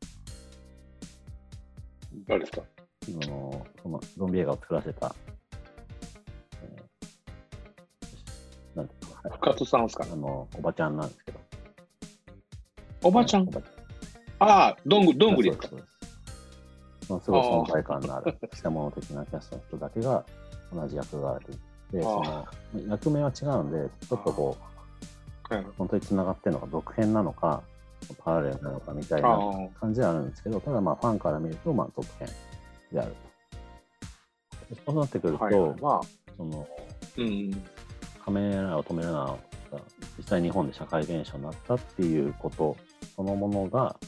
[2.27, 2.61] 誰ですか？
[3.05, 5.15] そのそのゾンビ映画を作らせた、
[6.61, 11.39] えーなんていうのかな深津さんですかあのおばちゃんなんですけど。
[13.03, 13.65] おばちゃんおばち
[14.39, 15.67] ああ、どんぐどゃんんぐりですか？
[15.69, 16.11] そうですそうで
[17.01, 17.05] す。
[17.07, 20.23] そのすごい存在感のある、したもの的なキャストの人だけが
[20.73, 21.45] 同じ役柄で、
[21.91, 22.47] でその
[22.87, 24.57] 役名は違うんで、ちょっとこ
[25.49, 27.63] う、はい本当に繋がってるのか、続編なのか、
[28.19, 32.27] パラレルなのかみたいあな感じではあるんですけど、ただまあファンから見ると、まあ続編
[32.91, 33.15] である
[34.69, 34.75] と。
[34.75, 35.81] でそうなってくるあ、と、はいはい。
[35.81, 36.01] まあ、
[36.37, 36.67] その
[37.17, 37.63] うん。
[38.23, 39.37] カメラを止めるなが
[40.17, 42.77] 実際日本で社会現象になったっていうこと
[43.19, 43.99] そのものが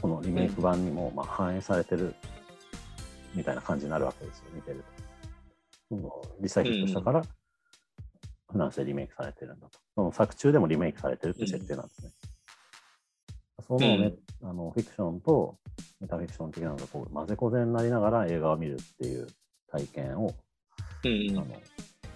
[0.00, 2.14] このリメイク版にもまあ反映されてる
[3.34, 4.84] みたいな感じになるわけですよ見てる
[5.88, 5.96] と。
[5.96, 7.22] その実際ヒットしたから
[8.52, 9.80] フランスでリメイクされてるんだと。
[9.96, 12.10] その作中でもリメイクされてるって設定なんですね。
[13.66, 14.12] そのね、
[14.44, 15.58] あのフィクションと
[16.00, 19.26] メタフィクション的なのがこう混ぜこぜになりながら映画を見るっていう
[19.68, 20.32] 体験を
[21.04, 21.46] うんあの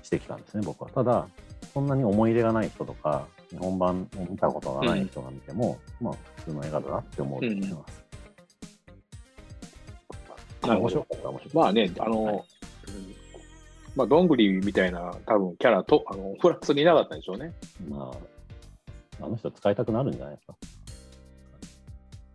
[0.05, 0.91] してきたんですね、僕は。
[0.91, 1.27] ただ、
[1.73, 8.05] そんなに思い入れがない人とか、日本版を見たことがない人が見ても、まあ、普通の映画だなって思うと思います。
[10.63, 11.55] なるほど面白かったら面白い。
[11.55, 12.45] まあね、あの、
[12.89, 13.25] うん
[13.97, 17.53] まあ、どんぐりみたいな多分キャラと、あの、フランスにいなかったんでしょうね。
[17.89, 18.11] ま
[19.21, 20.57] あ、あの人使いたくなるんじゃないですか。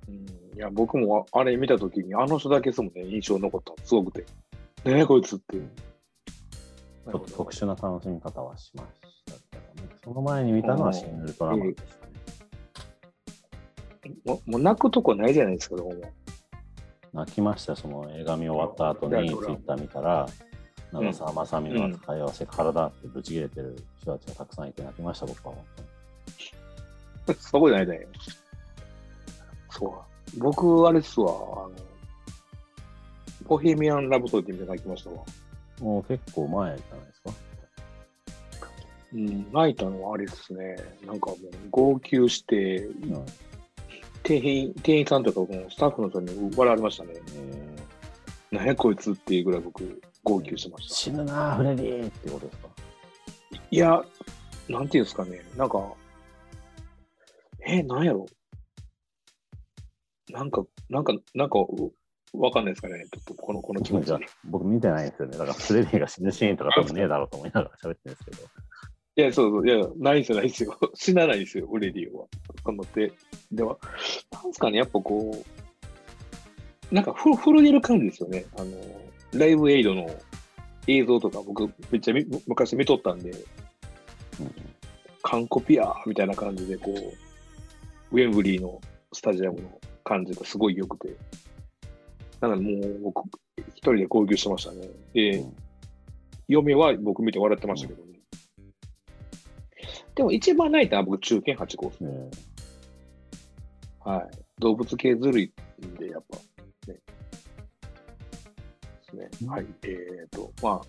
[0.07, 4.21] うん、いや、僕もああれ見たときに、あの人だけですもんね、印象に残ったのすごくて。
[4.85, 5.69] ねえ、こいつっていう。
[7.11, 9.08] ちょっと特殊な楽しみ方はしまし。
[10.03, 12.07] その前に見たのはシン・ウルトラマンでした
[14.07, 14.15] ね。
[14.25, 16.01] もうもう泣くとこないじゃないですか、どうも。
[17.13, 20.27] 泣きましたよ、その映画見終わった後にツイッター見たら、
[20.91, 25.63] 長澤まさみの扱い合わせ体ってぶち切れてる人たちがたくさんいて泣きました、僕は本
[27.25, 27.39] 当に。
[27.39, 28.07] そこじゃないだよ。
[29.69, 30.39] そう。
[30.39, 31.71] 僕、あれっすわ、あの、
[33.47, 35.25] ボヘミアン・ラブソディみたいなの書きましたわ。
[35.79, 37.08] もう結構前じゃ。
[39.13, 40.75] うん、泣いたのはあれですね。
[41.05, 41.39] なんかもう、
[41.71, 43.25] 号泣して、うん
[44.21, 47.13] 店員、店員さんとかもうスタッフの人に笑われましたね。
[47.15, 47.79] えー
[48.51, 50.95] 何やこいつっていうぐらい僕、号泣しました。
[50.95, 52.67] 死ぬな、フレディってことですか？
[53.69, 54.03] いや、
[54.67, 55.93] なんていうんですかね、なんか、
[57.63, 58.25] え、なんやろ？
[60.31, 61.91] なんか、なんか、なんか、う
[62.41, 64.19] わかんないですかね、ちょっとこの、この気持ちじゃあ。
[64.45, 65.37] 僕見てないんですよね。
[65.37, 68.37] だからフレディが死ぬシーンとか多分ねえだろうと思いながら喋ってるんですけど。
[69.19, 70.77] いや、そうそう、いや、ないですよ、ないですよ。
[70.95, 72.27] 死なないですよ、ウレディオは。
[72.63, 73.11] その手。
[73.51, 73.77] では、
[74.31, 75.43] なんですかね、やっぱこ
[76.91, 78.45] う、なんかふ、震える感じですよね。
[78.57, 78.71] あの、
[79.33, 80.09] ライブエイドの
[80.87, 83.39] 映像とか、僕、めっちゃみ昔見とったんで、うん
[85.21, 88.79] 完コピアみたいな感じで、こう、ウェンブリーの
[89.11, 91.13] スタジアムの感じがすごい良くて、
[92.39, 93.25] なのでもう僕、
[93.75, 94.87] 一人で号泣してましたね。
[95.13, 95.55] で、うん
[96.49, 98.08] 嫁は僕見て笑ってましたけどね。
[100.19, 102.11] でも一番泣いたのは僕、中堅8号ですね。
[102.11, 102.29] ね
[104.01, 104.29] はい。
[104.59, 106.37] 動物系ずるいんで、やっぱ、
[106.91, 106.95] ね。
[109.23, 109.47] ですね。
[109.47, 109.65] はい。
[109.83, 110.81] えっ、と、ま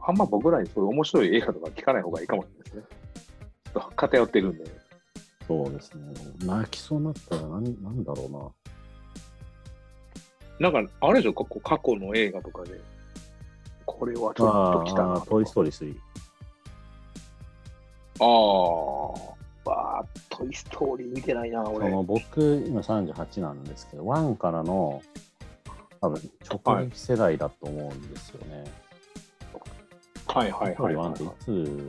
[0.00, 2.82] あ、あんま僕らにそういう面白い映画とか聞かない方がいいかもしれないですね。
[3.72, 4.64] ちょっと偏ってるんで。
[5.46, 6.12] そうですね。
[6.44, 8.52] 泣きそうになったら何なんだろ
[10.58, 10.70] うな。
[10.72, 12.80] なんか、あれでしょ、過去過去の映画とかで、
[13.86, 16.11] これはちょっと来たなああ、トイ・ストーリー3。
[18.22, 21.90] ああ、わあ、トイ・ストーリー見てないな、俺。
[21.90, 25.02] その僕、今38なんですけど、1からの
[26.00, 28.64] 多分直撃世代だと思うんですよね。
[30.26, 31.88] はいはいはい、はいトイ・ストーリー1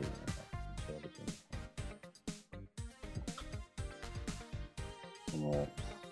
[5.30, 5.68] その、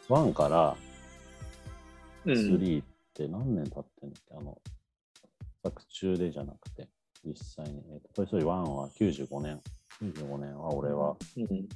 [0.08, 0.76] 1から
[2.24, 2.32] うん。
[2.32, 4.58] 3って何年経ってんだっけ、あの、
[5.64, 6.88] 作中でじゃなくて、
[7.24, 7.82] 実際に。
[7.90, 9.60] えーとトイ・ストーリー1は95年。
[10.02, 11.68] 95年は俺はうん。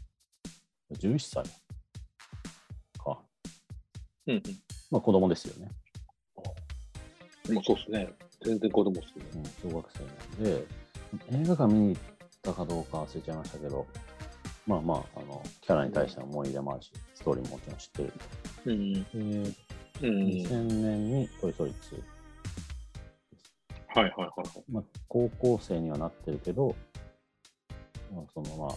[0.93, 1.45] 11歳
[2.99, 3.19] か。
[4.27, 4.43] うん。
[4.91, 5.71] まあ子供ですよね。
[7.49, 7.55] うん。
[7.55, 8.09] もうそうですね。
[8.45, 9.25] 全然子供っすね。
[9.35, 10.67] うん、小学生なんで、
[11.33, 12.03] 映画館見に行っ
[12.43, 13.87] たかどうか忘れちゃいましたけど、
[14.67, 18.13] まあまあ、あのキャラに対しての思い出もあるし、ストーリーももちろん知ってる。
[18.67, 18.93] うん。
[18.93, 20.03] で、うん。
[20.03, 22.03] 2000年にトイ・ストーリー2。
[24.01, 24.49] はいはいはいはい。
[24.71, 26.77] まあ、高校生にはなってるけど、まあ、
[28.33, 28.77] そのまあ、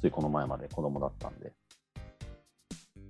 [0.00, 1.52] ついこの前まで子供だったんで、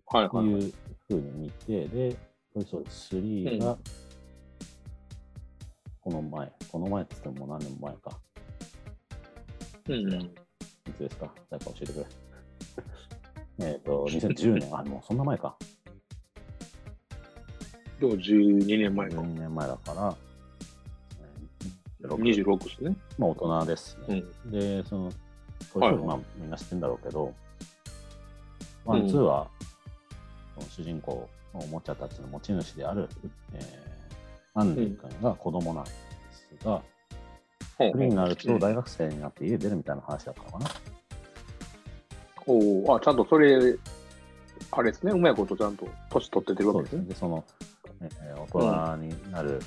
[0.06, 0.64] はいはいはい。
[0.66, 0.72] う
[1.08, 2.16] ふうに見て、で、
[2.52, 2.70] トイ・ス
[3.10, 3.78] トーリー3が、
[6.00, 8.20] この前、この前って言っても何年も前か。
[9.88, 10.12] うん。
[10.22, 10.30] い
[10.96, 11.32] つですか？
[11.50, 12.06] 誰か教えてくれ。
[13.72, 15.56] えっと、2010年、 あ、もうそんな前か。
[18.00, 19.16] でも12年前か。
[19.16, 20.32] 12年前だから、えー
[22.16, 22.96] 26 26ですね。
[23.18, 24.24] まあ大人ですうね。
[24.46, 24.50] ん。
[24.50, 25.16] で、その、トイ・
[25.64, 27.34] ストはいーリーまあみんな知ってるんだろうけど、
[28.84, 29.48] One、うん Two は、
[30.54, 33.08] その主人公のおもちゃたちの持ち主である、
[33.54, 33.92] えー
[34.54, 35.90] アンディ君が子供なんで
[36.60, 36.82] すが、
[37.78, 40.70] ほう Three になるうんと大学生になって家出るみたいな話だったのかな。
[42.46, 43.78] おお、あ、ちゃんとそれ、
[44.72, 47.04] あれですね、うまいことちゃんと年取っててるわけですね。
[47.04, 47.14] ですね。
[47.14, 47.44] で、その、
[48.02, 49.60] えー大人になる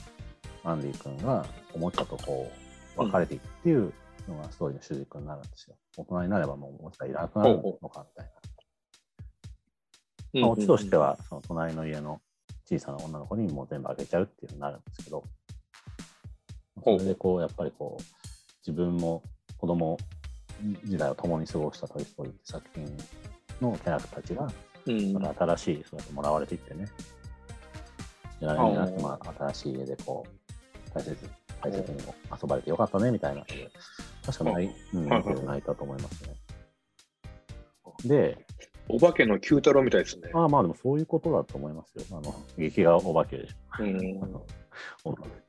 [0.66, 2.52] アンディ君がおもちゃとこ
[2.98, 3.94] う別れていくっていう
[4.28, 5.76] のがストーリーの主軸になるんですよ。
[5.98, 8.26] 大人になればもうおもちゃいらなくなるのかみたい
[10.34, 10.42] な。
[10.42, 12.20] まあ、オチとしては、その隣の家の
[12.66, 15.24] 小さな女の子にもう全部あげちゃうっていうふうになるんですけど、
[16.84, 18.04] それでこう、やっぱりこう、
[18.66, 19.24] 自分も
[19.58, 19.98] 子供
[20.84, 22.86] 時代を共に過ごしたトイ・ストーリーって作品
[23.62, 24.48] のキャラクターたちが、
[24.88, 26.88] うん、また新しい、そうやってもらわれていってね、
[28.34, 30.35] 捨てられるんじゃなくて、まあ、新しい家でこう、
[30.96, 31.18] 大切
[31.62, 31.98] 大切に
[32.42, 33.46] 遊ばれてよかったね、みたいな。
[34.26, 36.36] 確か泣い,、うん、泣いたと思いますね。
[38.06, 38.38] で、
[38.88, 40.30] お化けの九太郎みたいですね。
[40.34, 42.04] まあまあ、でもそういうことだと思いますよ。
[42.12, 44.24] あの、劇画お化けでしうん、 ょ。
[44.24, 44.46] あの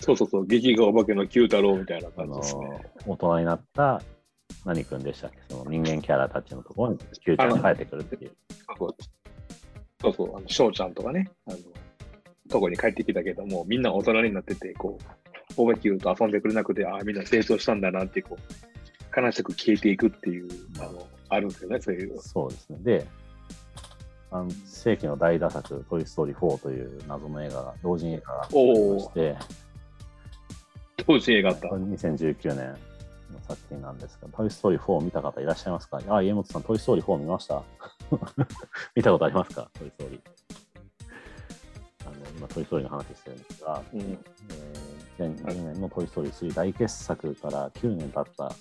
[0.00, 2.66] そうそうそう、劇画お化けの九太郎みたいなあ感じですね。
[3.06, 4.02] の大人になった
[4.64, 5.38] 何君でしたっけ？
[5.48, 8.32] その人間キャラたちのところにキューちゃんに帰ってくるっていう。
[10.00, 11.58] そうそう、あの翔ちゃんとかね、あの、
[12.48, 15.25] とこに帰ってきたけども、みんな大人になってて、こう、
[15.56, 20.48] お化けと遊んでくれなくて、ああ、みんな成長したんだなって、こう、悲しく消えていくっていう、
[20.78, 22.18] あの、あるんですよね、そういう。
[22.20, 22.78] そうですね。
[22.82, 23.06] で、
[24.30, 29.36] あの世紀の大打作、トイ・ストーリー4という謎の映画が、同人映画がありまして、
[31.06, 31.68] 当時映画あった。
[31.68, 32.76] 2019年
[33.32, 36.00] の作品なんですが、トイ・ストーリー4を見た方いらっしゃいますか？
[36.08, 37.62] あ、家元さん、トイ・ストーリー4見ました？
[38.94, 39.70] 見たことありますか？
[39.78, 40.20] トイ・ストーリー。
[42.06, 44.18] あの今、トイ・ストーリーの話してるんですが、うん、えー、
[45.18, 48.54] 2002年のトイ・ストーリー3大傑作から9年経った、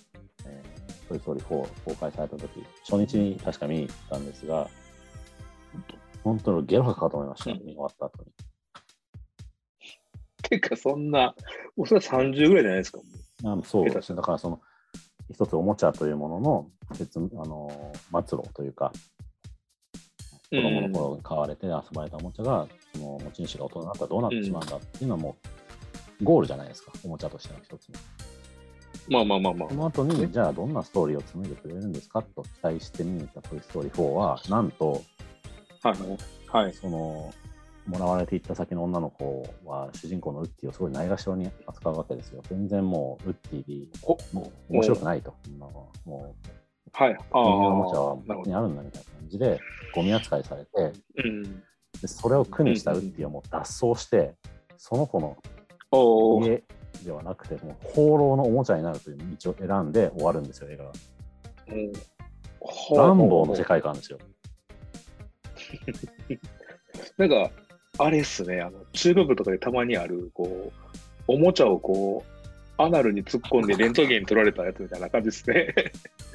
[0.45, 1.49] えートイ・ストーリー4
[1.85, 4.67] 公開された時初日に確か見に行ったんですが、
[6.23, 8.31] 本当にゲロがかかと思いました、うん見終わった後に。
[10.41, 11.35] てか、そんな、
[11.75, 12.99] もうそれは30ぐらいじゃないですか。
[13.43, 14.61] あそうですね、だからその、
[15.29, 18.91] 一つおもちゃというものの別、あの末路というか、
[20.49, 25.64] 子供の頃に買われて遊ばれたおもちゃが、その持ち主が大人になったらどうなってしまうんだっていうのはもう、
[26.23, 27.99] ゴールじゃないですか、おもちゃとしての一つの。
[29.09, 29.75] まあまあまあまあそ。
[29.75, 35.01] の後に、じゃあどんなストーリーを紡いでくれるんですかと期待して見に行ったトイ・ストーリー4は、なんと、
[35.81, 36.65] はいはい。
[36.65, 36.73] はい。
[36.73, 37.33] その、
[37.85, 42.41] もらわれていった先の女の子は、主人公のウッディをすごいないがしろに扱うわけですよ。
[42.49, 45.35] 全然もう、ウッディ、おもう面白くないと。
[45.45, 46.49] そんなのはもう、
[46.91, 47.13] はい。
[47.13, 48.43] あおもちゃはこ。
[48.45, 49.59] にあるんだみたいな感じで、
[49.93, 50.71] ゴミ扱いされて、
[51.23, 51.43] うん。
[52.01, 54.33] でそれを苦にしたウッディはもう脱走して、
[54.77, 55.37] その子の。
[56.41, 56.63] 家
[57.03, 60.91] ではなくて、もう放浪のおもちゃになるという道を選んで終わるんですよ、映画が。
[61.69, 61.93] うん
[62.95, 64.17] ランボーの世界観ですよ。
[67.17, 67.51] なんか、
[67.97, 70.73] あれっすね、あの中国とかでたまにある、こう、
[71.27, 72.35] おもちゃをこう、
[72.77, 75.73] アナルに突っ込んでレントゲン取られたやつみたいな感じですね。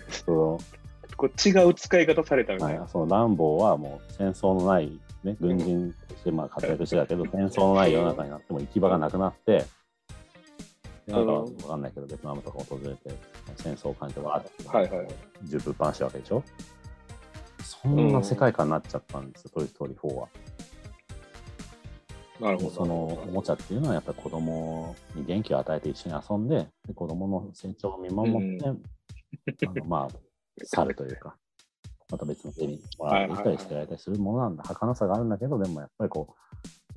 [0.09, 0.59] その
[1.17, 2.81] こう違う使い方されたみたいな。
[2.81, 9.65] はい、そのランボーはもう戦争のない、ね、軍人としてまあ活躍してたけど、 戦争のない世の中になっても行き場がなくなって、
[11.07, 13.11] でなんかわかんないけど、ベトナムとか訪れて、
[13.57, 15.09] 戦争を感じてわーって、はいはい
[15.45, 16.43] 銃ぶっ放してるわけでしょ？
[17.63, 20.29] そんな世界観になっちゃったんですよ、トイ・ストーリー4は。
[22.41, 22.71] なるほど。
[22.71, 28.73] そのおもちゃっていうのはやっぱり子供に元気を与えて一緒に遊んで、で子供の成長を見守って、あ
[29.73, 30.17] のまあ、
[30.65, 31.37] 去るというか、
[32.11, 36.35] また別の手にもらったりしてやれたりするものなんだ、儚さがあるんだけど、でもやっぱりこ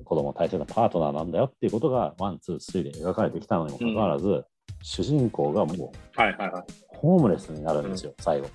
[0.00, 4.44] う、子供大切なパートナーなんだよっていうことが、 One、Two、Three で描かれてきたのにもかかわらず、
[4.82, 6.64] 主人公がもうはいはいはい。
[6.88, 8.48] ホームレスになるんですよ、最後。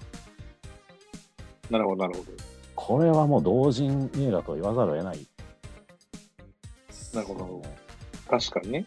[1.69, 2.31] なるほど、なるほど。
[2.75, 5.27] これはもう同人映画と言わざるを得ない。
[7.13, 7.61] なるほど
[8.29, 8.85] 確かにね。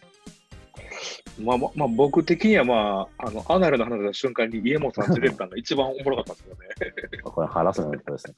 [1.41, 7.21] まあまあ、まあ、僕的にはまあ、あの、アナルの話した瞬間に家元さん連れてたのが一番おもろかったですよね。
[7.25, 8.35] これハラスメントですね。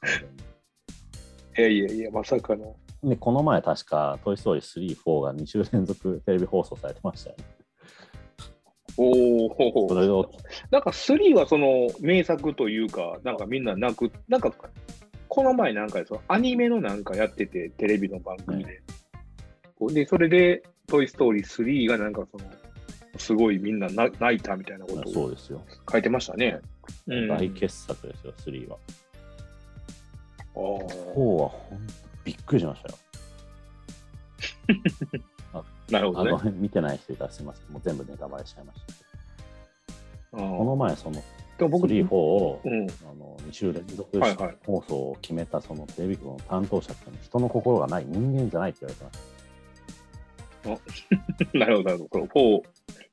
[1.59, 2.77] いやいやいや、まさかの。
[3.03, 7.45] で、この前確か、トイ・ストーリー3、4が2週連続テレビ放送されてましたよね。
[8.97, 10.31] おおそれを、
[10.71, 14.53] なんか3はその名作というか、なんかみんな泣く、なんか、
[15.29, 18.83] この前なんかそのアニメのなんかやってて、テレビの番組で。
[19.93, 22.45] で、それで、トイ・ストーリー3がなんかその、
[23.19, 25.63] すごいみんなな泣いたみたいなことをそうですよ。
[25.91, 26.61] 書いてましたね。
[27.07, 27.29] うん。
[27.29, 28.79] 大傑作ですよ、3は。
[30.57, 31.93] あー4はほんと
[32.25, 32.99] びっくりしましたよ。
[35.53, 36.51] あなるほどね。
[36.51, 37.71] の、見てない人いたらすみません。
[37.71, 39.05] もう全部ネタバレしちゃいました。
[40.37, 41.23] この前、その
[41.59, 42.87] でも僕、3、4を、うん。
[42.91, 44.09] あの2週連続
[44.67, 49.35] 放送を決めたそのテレビ局の担当者って人の心がない人間じゃないって言われてました。
[51.59, 52.63] なるほど、なるほど。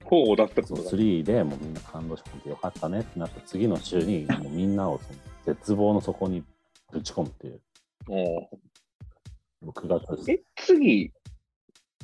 [0.04, 0.92] この4、4を出したこそうとが。
[0.92, 5.20] 3でもうみんな感動してよかったねってなった次の週にもうみんなをその
[5.56, 6.44] 絶望の底に
[6.92, 7.62] ぶち込むっていう
[8.08, 11.12] お9月ーえ、次、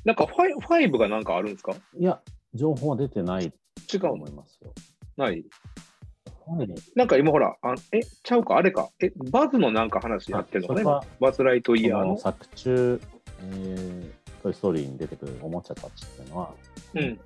[0.05, 0.57] なんか 5,
[0.89, 1.73] 5がなんかあるんですか？
[1.97, 2.21] いや
[2.53, 3.51] 情報は出てない
[3.93, 4.71] 違とう思いますよ。
[5.17, 5.43] ない
[6.45, 8.89] はいなんか今ほら、あえ、ちゃうか、あれか。
[9.01, 12.05] え、バズのなんか話やってるのかねバズ・ライトイこヤーの。
[12.13, 13.01] の作中、
[13.41, 14.11] えー
[14.43, 16.53] トイ・ストーリーに出てくるおもちゃたちっていうのは、
[16.93, 17.19] うん。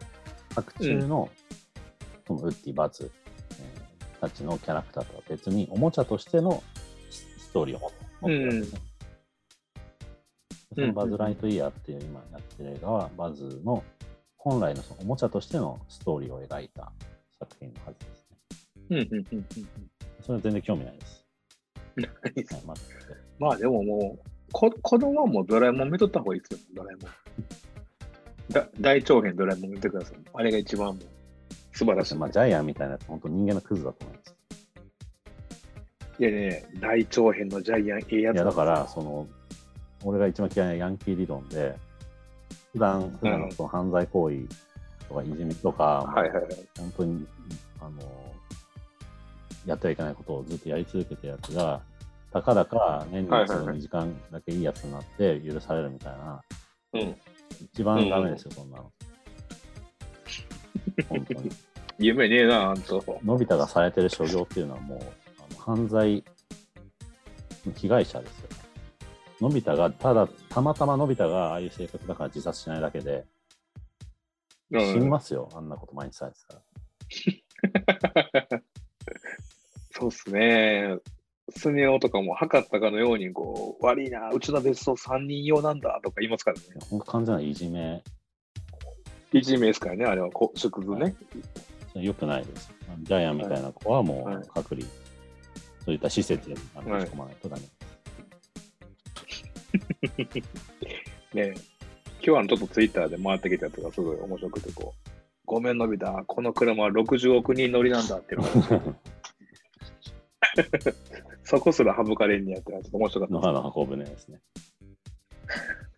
[0.54, 1.30] 作中の,、
[2.28, 3.12] そのウッディ、バズ、
[3.60, 3.92] えー
[4.22, 6.64] たちのキャラクターとは別に、おもちゃとしての
[7.10, 8.80] スストーリーを持ってるんですね。
[10.76, 13.84] そのバズ・ライトイヤーっていう今やってる映画は、バズの
[14.38, 16.92] 本来のそのおもちゃとしてのストーリーを描いた
[17.40, 18.38] 作品のはずですね。
[18.92, 19.46] うん、うん、うんうん。
[20.22, 21.26] それは全然興味ないです。
[21.98, 22.82] うんはい、まず
[23.40, 27.12] まあでももう、こ子供はもうドラえもん見とった方がいいですよ、ドラえもん。
[28.50, 30.18] だ大長編ドラえもん見てください。
[30.34, 31.00] あれが一番
[31.74, 32.16] 素晴らしい。
[32.16, 34.36] まあ、ジャイアンみたいなやつ、本当人間のクズだと思います。
[36.20, 39.28] いやね、大長編のジャイアン、ええやついや、だから、その、
[40.04, 41.76] 俺が一番嫌いなヤンキー理論で、
[42.74, 44.38] 普段、普段のその犯罪行為
[45.08, 46.70] とかいじめとか、はいはいはい。
[46.78, 47.28] 本当に、
[47.80, 48.32] あの、
[49.66, 51.82] やってはいけないことをずっとやり続けてるやつが、
[52.32, 56.42] たかだか年に一度はいはいはい2時間だけいいやつになって許されるみたいな、
[56.94, 57.16] うん。
[57.74, 58.92] 一番ダメですよ、そんなの。
[61.10, 61.50] 本当に。
[62.00, 63.20] 夢ねえな、あんと。
[63.24, 65.00] のび太がされてる所業っていうのはもう、
[65.40, 66.24] あの犯罪
[67.66, 68.50] の被害者ですよ。
[69.42, 73.26] のび太が、ただ、たまたまのび太がああいう性格だから自殺しないだけで、
[74.72, 76.62] 死にますよ、あんなこと毎日されてたら。
[79.92, 80.98] そうっすね。
[81.56, 86.64] スネ夫とかも測ったかのように、こう、悪いな、うちの別荘3人用なんだとか言いますからね。
[86.90, 88.04] 本当完全ないじめ、
[89.34, 91.16] いじめですからね、あれはこ縮図ね。
[91.96, 92.72] 良くないです。
[93.04, 94.86] ジャイアンみたいな子はもはいう隔離、
[95.86, 97.64] そういった施設にあのはい仕込まないとダメ。
[101.34, 101.54] ね
[102.24, 105.10] 今日はちょっとツイッターで回ってきたやつがすごい面白くて、こう、
[105.46, 108.96] ごめんのび太、この車は60億人乗りなんだっていうのが
[111.52, 114.40] そこすら省かれんにやってちょっと面白かった野原運ぶねですね。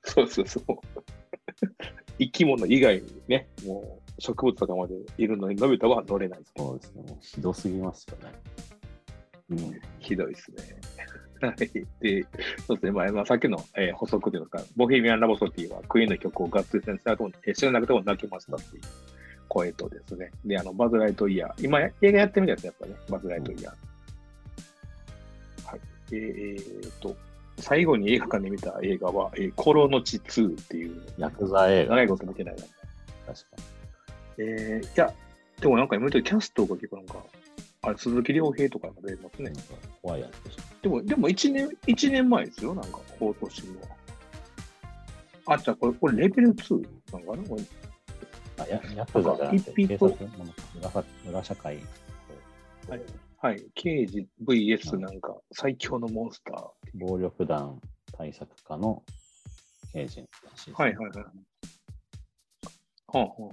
[0.04, 0.64] そうそうそう。
[2.18, 6.64] 生き物以外にね、もう植物とかまでいるのに、のび太は乗れないですね。
[6.64, 7.04] そうですね。
[7.04, 8.34] もうひどすぎますよね。
[9.52, 9.82] うん。
[10.00, 10.58] ひどいですね。
[11.48, 11.56] はい。
[12.02, 12.26] で、
[12.66, 12.92] そうですね。
[12.92, 18.82] まあ、まあ、さっきの、えー補足というか、ボヘミアン・ラボソティはクイーンの曲をガッツリ先生とえー知らなくても泣きましたっていう
[19.50, 20.32] 声とですね。
[20.44, 21.64] で、あの、バズ・ライトイヤー。
[21.64, 23.74] 今、映画やってみたやつやっぱね、バズ・ライトイヤー。
[23.74, 23.93] はい。
[26.12, 27.16] えーえーと、
[27.60, 31.96] 最後に映画館で見た映画は、えー、コロの血2っていう、ヤクザ映画。
[31.96, 32.62] 長いこと見てないな。
[32.62, 33.46] 確か
[34.38, 35.14] えー、いや、
[35.62, 37.24] でもなんか今言うとキャストが結構なんか、
[37.84, 39.52] あれ、鈴木亮平とかが出てますね。
[40.02, 43.74] 怖いやつでも、でも1年、一年前ですよ、なんか、今年の。
[45.46, 46.82] あ、じゃあこれ、これレベル2
[47.12, 47.50] なのかな？
[47.50, 47.64] これ。
[48.60, 51.76] あやヤクザじゃなくて、一警匹察ものか裏さ裏社会。
[52.88, 53.02] はい
[53.44, 53.64] はい。
[53.76, 56.70] 刑事 VS なんか、最強のモンスター。
[56.94, 57.82] 暴力団
[58.18, 59.04] 対策課の
[59.94, 60.28] 名人らしいで
[60.58, 60.76] す、ね。
[60.78, 61.18] はいはいはい。
[61.18, 61.26] は
[63.16, 63.50] あ、はあは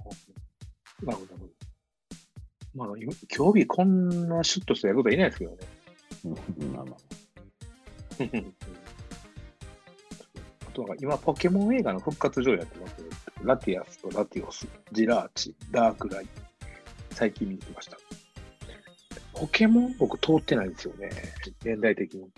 [1.01, 1.35] あ、なるほど。
[2.73, 5.57] まあ、今競技こんなシュッとしたやることはいないですけどね。
[6.23, 6.29] う
[6.65, 6.95] んまあまあ。
[10.67, 13.09] あとは今、ポケモン映画の復活上映やってますけど、
[13.43, 16.29] ラティアスとラティオス、ジラーチ、ダークライ、
[17.09, 17.97] 最近見てきました。
[19.33, 21.09] ポケモン僕通ってないんですよね、
[21.63, 22.29] 年代的に。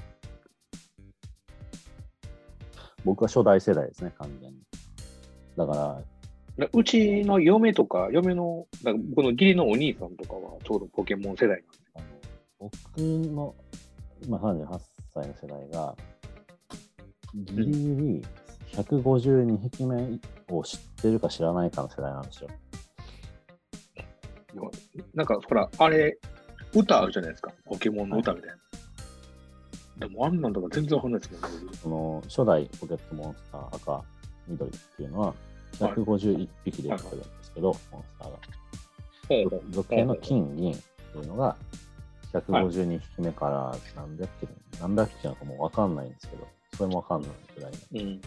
[3.04, 4.58] 僕は初代世代ですね、完全に。
[5.58, 6.02] だから、
[6.66, 11.64] だうちの嫁とか、嫁の、だ僕の義理のお兄さんとかはちょうどポケモン世代なんで。
[11.96, 12.06] あの
[12.60, 13.56] 僕の
[14.26, 14.80] 今38
[15.14, 15.96] 歳の世代が、
[17.34, 18.26] ギリギリ
[18.74, 20.20] 152匹目
[20.50, 22.50] を知ってるか知らないかの世代なんですよ。
[25.16, 26.18] なんか、ほら、あれ、
[26.74, 27.52] 歌あるじゃないですか。
[27.66, 30.08] ポケモンの歌みたいな。
[30.08, 31.48] でも、あんなんとか全然わかんないですもんね。
[31.82, 34.04] その初代ポケットモンスター赤、
[34.48, 35.34] 緑っていうのは
[35.74, 38.38] 151匹でやってるんですけど、モンスターが。
[39.72, 41.56] 属性の金、銀っていうのが
[42.34, 44.50] 152匹目から何百匹、
[44.82, 48.22] 何百匹なのかもうわかんないんですけど、それもわかんないくらいうん。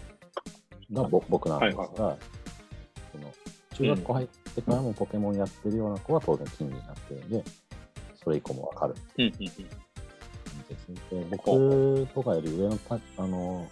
[0.90, 2.18] のがぼ僕なんですが、はいはい
[3.12, 3.32] その
[3.74, 7.44] 中学校入ってからもポケモンやってるような子は当然金になってるんで、
[8.26, 11.30] それ以降もわかるうんうんうん。
[11.30, 13.68] 僕とかより上のたあの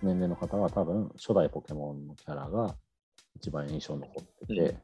[0.00, 2.76] 年齢の方は多分初代ポケモンのキャラが
[3.34, 4.76] 一番印象に残ってて、うんえ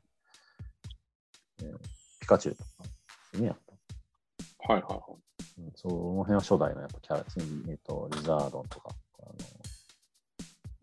[1.62, 1.78] ー
[2.18, 2.88] ピカチュウとかで
[3.36, 3.56] すね、やっ
[4.66, 4.72] ぱ。
[4.72, 5.60] はいはいはい。
[5.60, 5.94] うんその
[6.24, 7.44] 辺は初代のやっぱキャラですね。
[7.68, 8.88] えっ、と、リザードンとか、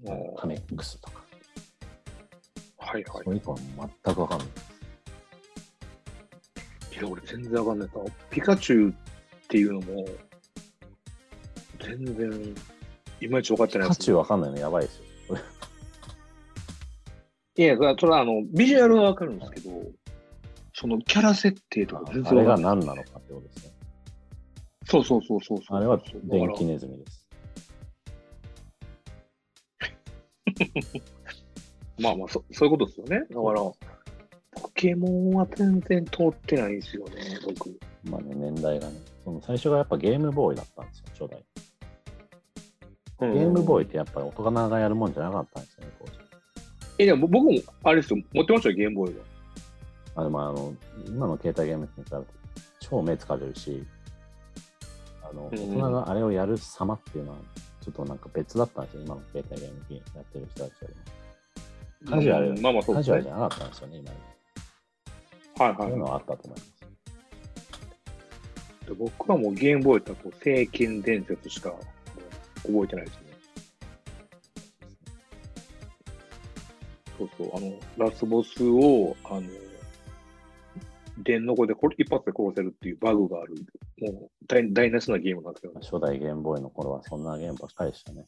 [0.05, 1.23] あのカメックスとか、
[2.77, 3.31] はいはいそ。
[3.31, 3.57] れ以降は
[4.05, 4.47] 全くわかんない。
[7.01, 7.89] いや、俺全然わかんない。
[8.29, 8.93] ピカチュウっ
[9.47, 10.05] ていうのも、
[11.79, 12.55] 全然、
[13.19, 15.05] いまいち分かってないです、ピカチュウわかんないのやばいですよ。
[17.57, 19.91] いや、それはあの、ビジュアルはわかるんですけど、
[20.75, 22.95] そのキャラ設定とか全あれが然わかんない。
[22.95, 23.73] 何なのかってことですね。
[24.85, 25.77] そうそうそうそうそう。
[25.77, 27.27] あれは電気ネズミです。
[31.99, 33.21] まあまあそ、そういうことですよね。
[33.21, 33.75] だから、ポ
[34.81, 37.69] ケモンは全然通ってないんですよね、僕。
[38.03, 38.93] まあね、年代がね。
[39.23, 41.45] その最初がやっぱゲームボーイだったんですよ、初代。
[43.31, 46.13] ゲゲームボーイイってやっぱり大人がやるもんじゃなかったんですよね、当時。
[46.97, 47.51] え、でも僕も、
[47.83, 49.23] あれですよ、持ってましたよ、ゲームボーイは。
[50.15, 50.73] あでもあの、
[51.05, 52.25] 今の携帯ゲームに比べて
[52.79, 53.85] 超目疲れるし、
[55.29, 57.37] あの、うん大人があれをやる様っていうのは、
[57.81, 62.15] ちょっとなんか別だったんですよ、今の携帯ゲーム機やってる人たちよりも。
[62.15, 63.29] カジュアル、うんまあまあそうカジュアルじ。
[63.29, 64.17] ゃなかったんですよね、今に。
[65.61, 66.71] はいはいそういうのはあったと思います。
[68.87, 71.73] で僕はもうゲームボーイだと聖剣伝説しか
[72.63, 73.31] 覚えてないですね。
[77.17, 79.41] そうそう、あの、ラスボスを、あの、
[81.19, 83.53] 電の子でこれ一発で殺せるっていうバグがある、
[83.99, 85.81] もう大大なしなゲームなんですよね。
[85.83, 88.25] 初代ゲームボーイの頃はそんなゲームばっかりでしたね。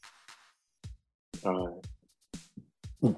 [1.43, 3.07] はい。
[3.07, 3.17] うん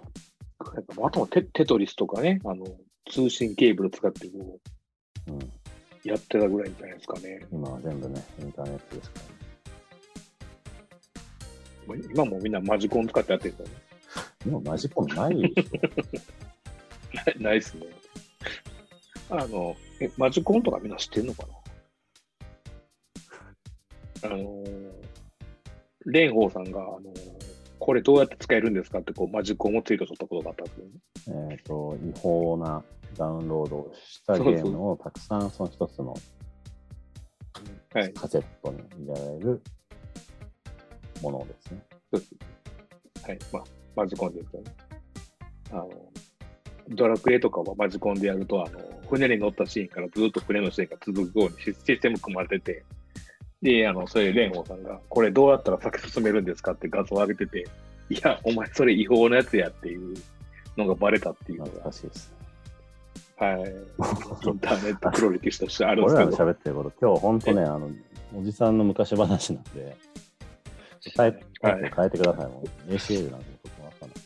[1.04, 2.66] あとはテテトリスとかね、あの、
[3.10, 4.60] 通信ケーブル使ってこ
[5.28, 5.36] うん。
[5.38, 5.40] う、
[6.04, 7.46] やってたぐらいじゃないですかね。
[7.52, 9.32] 今は全部ね、インターネットですからね。
[11.88, 13.76] まあ今もみんなマジコン使ってやってるからね。
[14.46, 17.40] 今マジコンないでしょ。
[17.42, 17.86] ないっすね。
[19.30, 21.48] あの、え、マジコンとかみんな知ってんのか
[24.22, 24.30] な？
[24.30, 24.92] あのー、
[26.06, 27.45] 蓮舫さんが、あのー
[27.86, 31.52] これどうやって使えるんですかって、こう、マジコンをツイートしったことがあったんですよね。
[31.52, 32.84] えっと、違法な
[33.16, 36.16] ダウンロードをしたゲームをたくさんその一つの
[37.94, 38.14] はい。
[38.14, 39.62] カセットに入れられる
[41.22, 41.84] ものですね。
[42.12, 42.36] そうです。
[43.24, 43.40] はい。
[43.54, 43.64] まあ、
[43.96, 44.76] マジコンですよね。
[45.70, 45.90] あの、
[46.90, 52.84] ドラクエとかはマジコンでやると、あの、船に乗ったシーンからずっと船のシーンが続くようにシスシステム組まれてて、
[53.62, 57.68] で、あの、それで蓮舫さんが、これどうやったら先進めるんですかって画像を上げてて、
[58.10, 60.16] いや、お前それ違法なやつやっていう
[60.78, 62.36] のがバレたっていうの懐が、かしいですね。
[63.38, 63.62] はい。
[63.62, 67.90] インターネット黒歴史としてあるんで俺らのすけど、喋ってること、今日本当ね、あの、
[68.38, 69.96] おじさんの昔話なんで、
[71.18, 72.46] 変えはい変えてください。
[72.48, 74.20] もう ACL なんてことわかんない。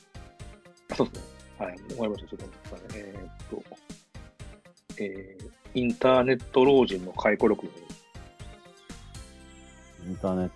[0.96, 1.40] そうですね。
[1.60, 2.30] はい、ました。
[2.30, 2.46] ちょっと
[2.96, 3.64] えーっと、
[4.98, 7.72] えー、インターネット老人の回顧録の
[10.08, 10.50] インターネッ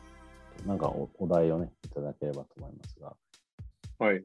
[0.63, 3.15] ト、なんかおお題をね、いただければと思いますが、
[3.99, 4.23] はい。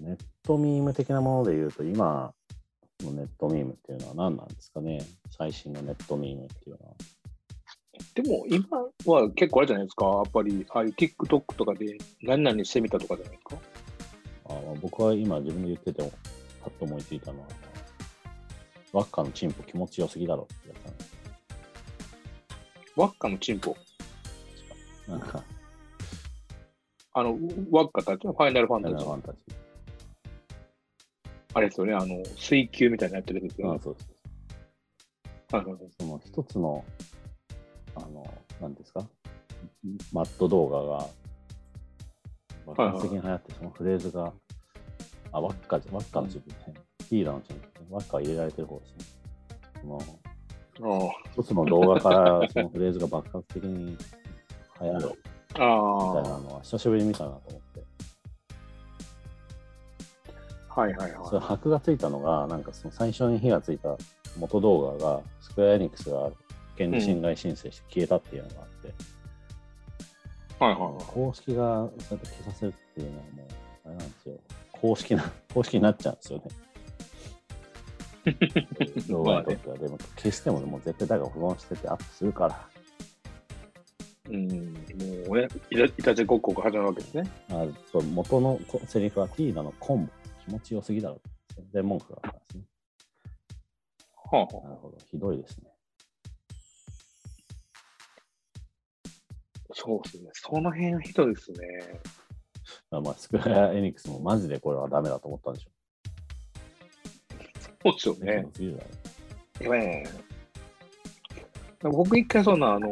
[0.00, 2.32] ネットミーム的なもので言うと、今
[3.02, 5.00] のネットミームっていうのは何なんですかね？
[5.30, 6.94] 最新のネットミームっていうのは。
[8.14, 8.66] でも今
[9.06, 13.62] は結構あれじゃないですか、やっぱり、ああいう TikTok とかで何々してみたとかじゃないですか？
[14.46, 16.12] あの僕は今自分で言ってても、
[16.60, 17.46] パッと思いついたのは、
[18.92, 21.13] ワッカのチンポ気持ちよすぎだろってやつなんです
[22.96, 23.70] ワッカのチンポ。
[23.70, 23.76] よ
[25.08, 25.42] なんか、
[27.12, 27.38] あの、
[27.70, 29.08] ワッカたちのファイナルファンファイタジー。
[29.08, 29.38] ナルファンタジ
[31.54, 33.64] あれですよね、あの、水球みたいなやってるんですー。
[33.64, 33.80] あよね。
[33.82, 34.14] そうです。
[35.52, 36.84] はいはいはいその一つの、
[37.94, 38.26] あの、
[38.60, 39.06] なんですか、
[40.12, 41.08] マット動画が
[42.66, 44.32] 爆発的に流行って、そのフレーズが、
[45.32, 49.04] あ、ワッカ、ワッカのチップね、ティーダのチップ、ワッカ入れられてる方ですね。
[49.80, 50.23] そのあ
[50.76, 53.96] 一つの動画からそのフレーズが爆発的に
[54.80, 55.12] 流行るみ
[55.54, 57.84] あたいあなのは久しぶりに見たなと思って。
[60.70, 61.28] あ、はいはいはい。
[61.28, 63.96] それ箔がついたのが、なんかその最初に火がついた
[64.36, 66.30] 元動画が、スクエアエニックスが
[66.76, 68.94] 権利侵害申請して消えたっていうのがあって、
[70.58, 71.04] はいはいはい。
[71.06, 73.46] 公式がそうやって消させるっていうのはもう、
[73.86, 74.34] あれなんですよ。
[74.72, 76.44] 公式な、公式になっちゃうんですよね。
[79.08, 79.78] 動画にとっては。
[79.78, 82.68] でも消してももう絶対誰か保存しててアップするから。
[84.30, 87.30] うん、もうね、いたいたちごっこが始まるわけですね。
[87.50, 90.12] あそう元のこセリフはティーナのコンボ
[90.46, 92.64] 気持ちよすぎだろって宣伝文句があったんですね。
[94.16, 94.98] はあはあなるほど。
[95.10, 95.70] ひどいですね。
[99.74, 100.30] そうですね。
[100.32, 101.58] その辺はひどいですね。
[102.90, 105.70] まあ、まあスクエア・エニックスもマジでこれはダメだと思ったんでしょ
[107.84, 108.24] そうですよう。
[108.24, 108.46] ね。
[109.60, 110.04] やばいね。
[111.82, 112.88] 僕一回そんな、あの、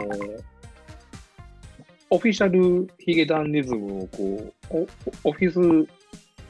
[2.11, 4.77] オフィシャルヒゲダンディズムをこう、
[5.25, 5.55] おオフィス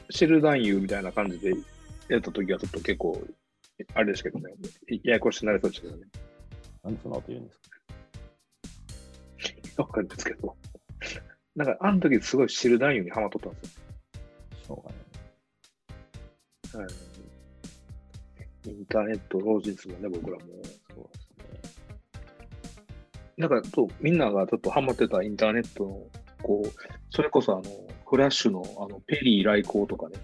[0.09, 1.53] シェル男優みたいな感じで
[2.09, 3.25] やった時はちょっと結構、
[3.93, 4.53] あれですけどね、
[5.03, 6.03] ややこしくなりそうですけどね。
[6.83, 7.59] なんでそんなこと言うんです
[9.75, 9.83] か？
[9.83, 10.55] わかるんですけど。
[11.55, 13.73] なんか、あの時すごいシェル男優にハマっとったんです
[14.67, 14.83] しょ
[16.73, 16.89] うがない。
[16.89, 16.91] よ。
[16.91, 16.93] はい。
[18.65, 20.43] インターネット老人ですもんね、僕らも。
[20.93, 22.23] そうですね。
[23.37, 26.01] なんかそう、みんながちょっとハマってたインターネットの、
[26.41, 26.69] こう、
[27.09, 27.63] それこそあの、
[28.05, 30.17] フラッシュのあのペリー来航とかね、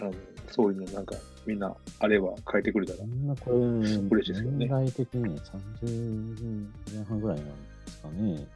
[0.00, 0.12] あの
[0.50, 1.16] そういうのなんか、
[1.46, 3.04] みんなあれば変えてくれたらそ。
[3.06, 5.40] んなこれ、嬉しいですよね年代的に
[5.82, 7.52] 30前半ぐらいなんで
[7.86, 8.46] すかね。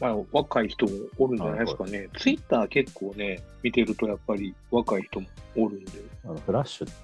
[0.00, 2.08] まあ、若い人もおるんじゃないですかね。
[2.18, 5.26] ツイッター結構ね、見てるとやっぱり若い人も
[5.56, 5.92] おるんで。
[6.24, 6.94] あのフラッシュっ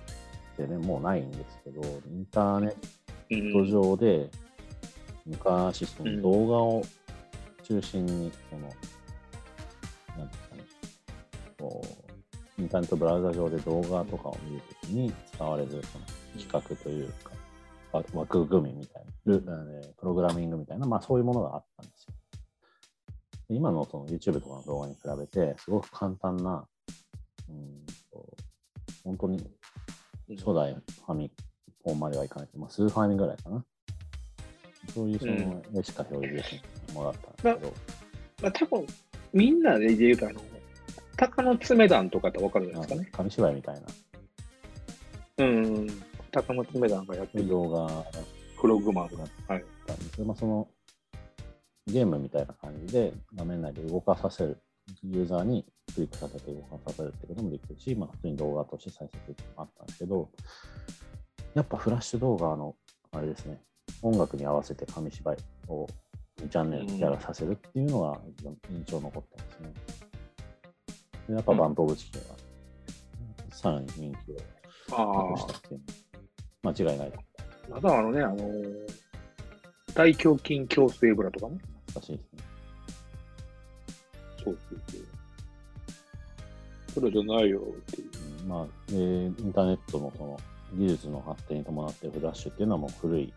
[0.57, 2.74] てね、もうないんですけど、インターネ
[3.30, 4.30] うんット上で、
[5.24, 6.82] 昔、その動画を
[7.62, 8.68] 中心に、その、
[10.18, 10.62] なんですかね、
[11.59, 11.82] こ
[12.59, 16.05] う、インターネットブラウザ上で動画とかを見るときに使われるその
[16.38, 17.30] 企画というか、
[17.93, 22.14] わ枠組みみたいな、プログラミングみたいな、まあそういうものがあったんですよ。
[23.53, 26.65] で今のその YouTube とかの動画に比べて、すごく簡単な、
[27.49, 28.27] うんと
[29.05, 29.39] 本当に
[30.39, 31.31] 初代ファミ
[31.85, 33.65] コンまではいかないけど、まあ、スーファミぐらいかな。
[34.95, 35.37] そういうそのう
[35.77, 37.75] ん絵しか表示できものだったんですけど、
[38.43, 38.87] まあ、多分
[39.33, 40.41] みんなで言うと、あの、
[41.17, 43.11] 鷹の爪団とかってわかるんじゃないですかね。
[43.13, 43.83] 紙芝居みたいな
[45.39, 45.87] うん。
[46.31, 48.05] 鷹の爪団がやってる動画が
[48.61, 49.19] プログマンが。
[49.19, 49.29] はい。
[49.49, 50.69] あったんですけど、まあ、その
[51.87, 54.59] ゲームみたいな感じで画面内で動かさせる、
[55.03, 55.64] ユーザーに
[55.95, 60.30] クリックさせて動かさせるってこともできるし、まあ、普通に動画として再生するってもあったんですけど、
[61.55, 62.76] やっぱフラッシュ動画の、
[63.11, 63.61] あれですね、
[64.03, 65.37] 音楽に合わせて紙芝居
[65.68, 65.87] を
[66.41, 68.20] 2チャンネルやらさせるっていうのが
[68.70, 69.72] 印象残ってますね。
[71.28, 72.37] でやっぱバンプオブチキンは、
[73.51, 74.37] さらに人気を
[74.93, 75.80] あ博したっていう
[76.62, 77.12] 間違いない。
[77.72, 77.76] あ。
[77.76, 79.03] あとはあのね、あのー
[79.95, 81.59] 大胸筋矯正ブラとかね。
[81.93, 82.43] 懐かしいですね。
[84.45, 85.01] そうそうそう。
[86.95, 87.62] それじゃないよっ
[87.95, 88.11] ていう。
[88.43, 90.38] うんまあ、でインターネットのその
[90.74, 93.32] 技術の発展に伴ってフラッシュっていうのはもう古い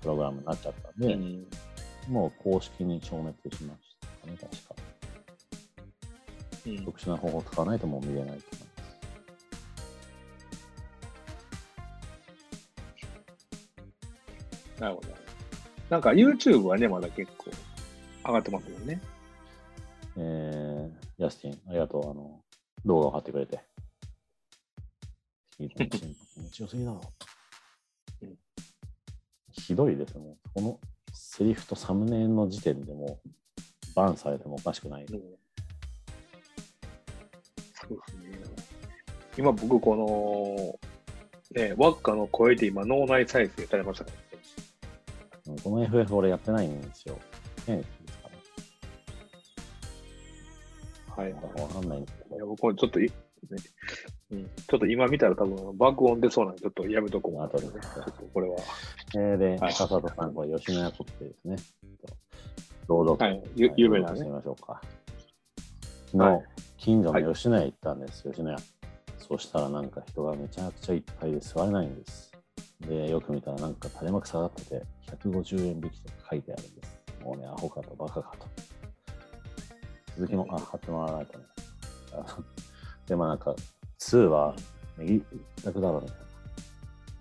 [0.00, 1.46] プログラムになっちゃったんで、うん
[2.08, 4.74] もう公式に消滅しましたかね、確か。
[6.66, 8.84] うん特殊な方法を使わないともう見れないと思いま
[14.76, 14.80] す。
[14.80, 15.25] なるほど。
[15.88, 17.50] なんか YouTube はね、まだ結構
[18.24, 19.00] 上がってますもんね。
[20.16, 22.10] えー、ヤスティン、ありがとう。
[22.10, 22.40] あの、
[22.84, 23.60] 動画を貼ってくれて。
[25.58, 27.00] 気持ちよすぎだろ。
[28.22, 28.36] うん
[29.52, 30.20] ひどいですね。
[30.20, 30.80] もうこの
[31.12, 33.30] セリフとサムネイルの時点でもう
[33.94, 35.04] バンされてもおかしくない。
[35.04, 35.20] うん
[37.74, 38.38] そうですね。
[39.38, 40.78] 今僕こ
[41.54, 44.16] の、ね、ワッカの声で今脳内再生されましたから、
[45.62, 47.18] この FF 俺やってないんですよ。
[47.66, 48.34] ねですかね。
[51.16, 51.62] はいはい。
[51.62, 53.10] わかんないんですけどいや僕もちょっとい、ね
[54.32, 57.42] うん、ちょっと今見たら多分爆音出そうなんで、ちょっとやめとこう。
[57.42, 57.70] 後でちょ
[58.00, 58.56] っとこれは。
[59.14, 61.56] えーで、はい笹田さん、これ吉野家コってですね。
[62.88, 63.24] 朗読。
[63.24, 64.80] はい、ゆ有名なねましょうか。
[66.06, 66.44] 昨日、はい
[66.78, 68.56] 近所の吉野家行ったんです、吉野家。
[69.18, 72.30] そしたらなんか人がめちゃくちゃいっぱいで座れないんです。
[72.80, 77.24] で、よく見たらなんか垂れ幕下がってて、150円引きとか書いてあるんです。
[77.24, 78.46] もうね、アホかとバカかと。
[80.16, 81.44] 続きも、あ、貼ってもらわないとね。
[82.12, 82.38] あ
[83.06, 83.54] でもなんか、
[83.98, 84.54] 2は
[84.98, 85.22] 右
[85.64, 86.26] 楽だろうみたいな。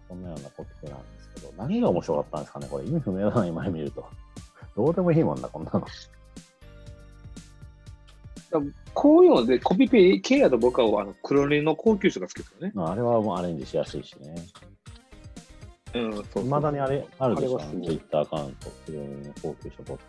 [0.07, 4.05] こんなようなコピペなんですけど、何が面白かったんですかねこれ意味不明だな、今見ると。
[4.75, 5.85] どうでもいいもんだ、こんなの。
[8.93, 12.71] こういうので、コピペ系やと僕はあの黒塗りの高級車が好きですよね。
[12.73, 14.35] まあ、あれはもうアレンジしやすいしね。
[15.95, 20.03] うん、そうそういまだにあれあるでしょ、ツイッターアカウント、非常に高級ショボット。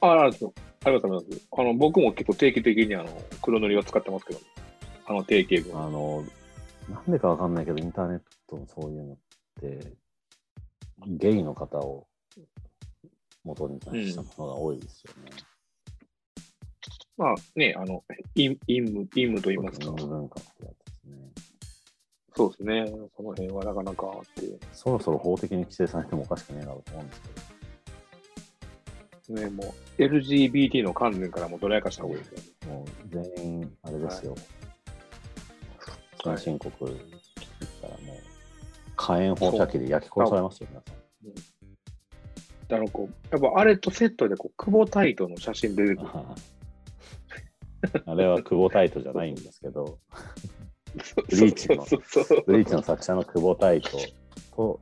[0.00, 0.52] あ、あるんですよ。
[0.84, 1.26] あります、あります。
[1.52, 4.40] あの、僕も結構定期的にあの黒塗りを使ってますけど、
[5.06, 5.86] あの定型文。
[5.86, 6.24] あの、
[6.88, 9.16] なんでかわかんないけど、インターネットのそういうのっ
[9.60, 9.92] て、
[11.06, 12.06] ゲイの方を
[13.44, 15.30] 元にしたものが多いですよね。
[17.16, 18.02] まあね、あの、
[18.34, 19.90] 陰陰夢、と言いますか。
[19.92, 21.39] 文化ってやつですね。
[22.40, 22.86] そうですね。
[23.14, 24.58] その辺はなかなかあって。
[24.72, 27.22] そろそろ法的に規制されてもおかしくねえだろうと思うんです
[29.26, 32.74] けど、ね、もう LGBT の観念からもどらやかした方がいいですよね。
[32.74, 34.32] もう全員、あれですよ。
[34.32, 34.40] はい
[36.22, 36.98] 先進国行っ
[37.80, 38.16] たらもう、
[38.94, 40.94] 火炎放射器で焼き殺されますよ、皆さん。
[42.68, 46.08] だからこう、やっぱあれとセットでこう、久保タイトの写真出てくる。
[46.12, 46.34] あ
[48.04, 49.98] あれは久保タイトじゃないんですけど、
[51.28, 51.86] ブリーチの
[52.46, 53.90] ブリーチの作者の久保タイト
[54.56, 54.80] と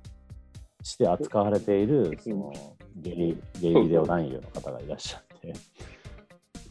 [0.82, 2.52] して扱われているその
[2.96, 5.54] ゲイゲイビデオ男優の方がいらっしゃって、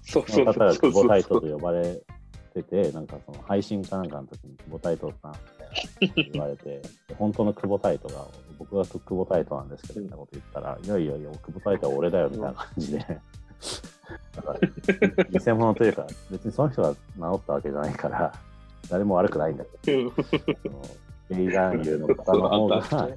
[0.04, 2.02] その方が久保そうそうタイトと呼ばれ
[2.54, 8.26] てて、なんかその配信かなんかの時に久保タイトさんって言われて、で本当の久保タイトが、
[8.58, 13.00] 僕は久保タイトなんですけど、みたいなこと言ったら、いやいやいや、久保タイトは俺だよみたいな感じで、
[14.36, 14.60] だから
[15.26, 18.34] 偽物というか、別にその人が名乗ったわけじゃないから、
[18.90, 20.20] 誰も悪くないんだけど、そ
[20.70, 20.82] の
[21.30, 23.10] ゲイ男優の方の方が、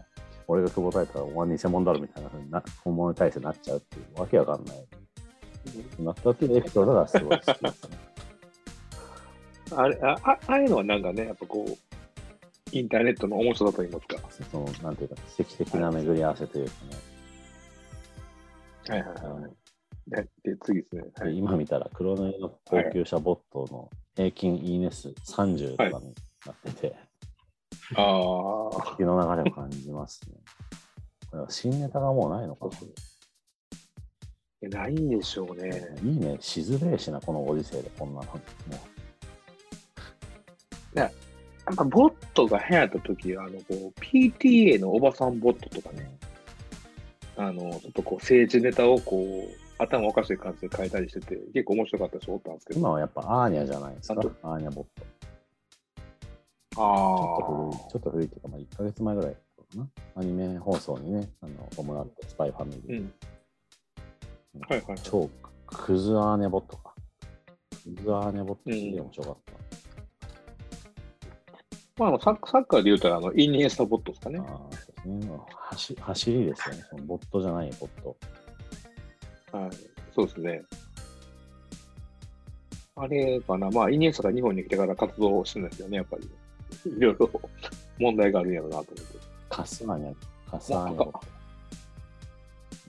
[0.48, 4.76] 俺が久保タイトはお前偽物だろみたいなふうにな、本物に対してなっちゃうっていうわけわかんない。
[6.00, 7.98] なったっていうエピソードがすごい好きですね。
[9.76, 11.02] あれああああいうのはなん。
[11.02, 11.76] かね、やっぱこう、
[12.72, 14.16] インターネットの面白さと言いますか。
[14.50, 14.96] その、なん。
[14.96, 16.72] ていうか、奇跡的な巡り合わせというか
[18.90, 18.96] ね。
[18.96, 19.52] はいはいはい。
[20.10, 21.02] で、で次ですね。
[21.14, 23.90] はでい、今見たら、黒塗りの高級車ボットの
[24.20, 26.14] 平均いいね数30とかに
[26.44, 26.96] なってて、
[27.94, 30.36] ああ、気の流れを感じますね。
[31.30, 32.68] これは新ネタがもうないのか
[34.68, 35.70] ないんでしょうね。
[35.70, 36.10] な。
[36.10, 38.26] いいね、しづれえしな、このご時世でこんなの。
[40.94, 41.10] も
[41.66, 46.10] やっぱボットが流行った時あのこう PTA のおばさんボットとかうね、
[47.36, 55.02] あのちょっとこう政治ネタをこう頭おかしい感じで書いたりしてて、結構面白かった人おったんですけど、今はやっぱアーニャじゃないですかアーニャボット。
[56.72, 59.38] ちあょっと古い、ちょっと古いっていうか、まあ、1ヶ月前ぐらいか
[59.76, 59.88] な。
[60.16, 63.00] アニメ放送にね、あの、伴ってスパイファミリー。
[63.00, 63.12] うん
[64.68, 65.30] はいはい超
[65.66, 66.92] クズアーネボットか。
[67.84, 69.52] クズアーネボットすげえ面白かった。
[71.96, 74.40] まあ、あのサッサッカーで言うたらあのイニエスタボットですかね。
[74.40, 75.26] ああ、そうですね。
[75.26, 76.84] まあ走走りですよね。
[76.90, 78.16] そのボットじゃないボット。
[79.52, 79.70] はい、
[80.14, 80.62] そうですね。
[82.96, 86.30] あれかな、まあ、イニエスタが日本に来てから活動してるんですよね、やっぱり。
[86.96, 87.30] いろいろ
[87.98, 89.18] 問題があるんやろうなと思って。
[89.48, 90.14] カスアーニャ、
[90.50, 91.20] カスアーニャボット。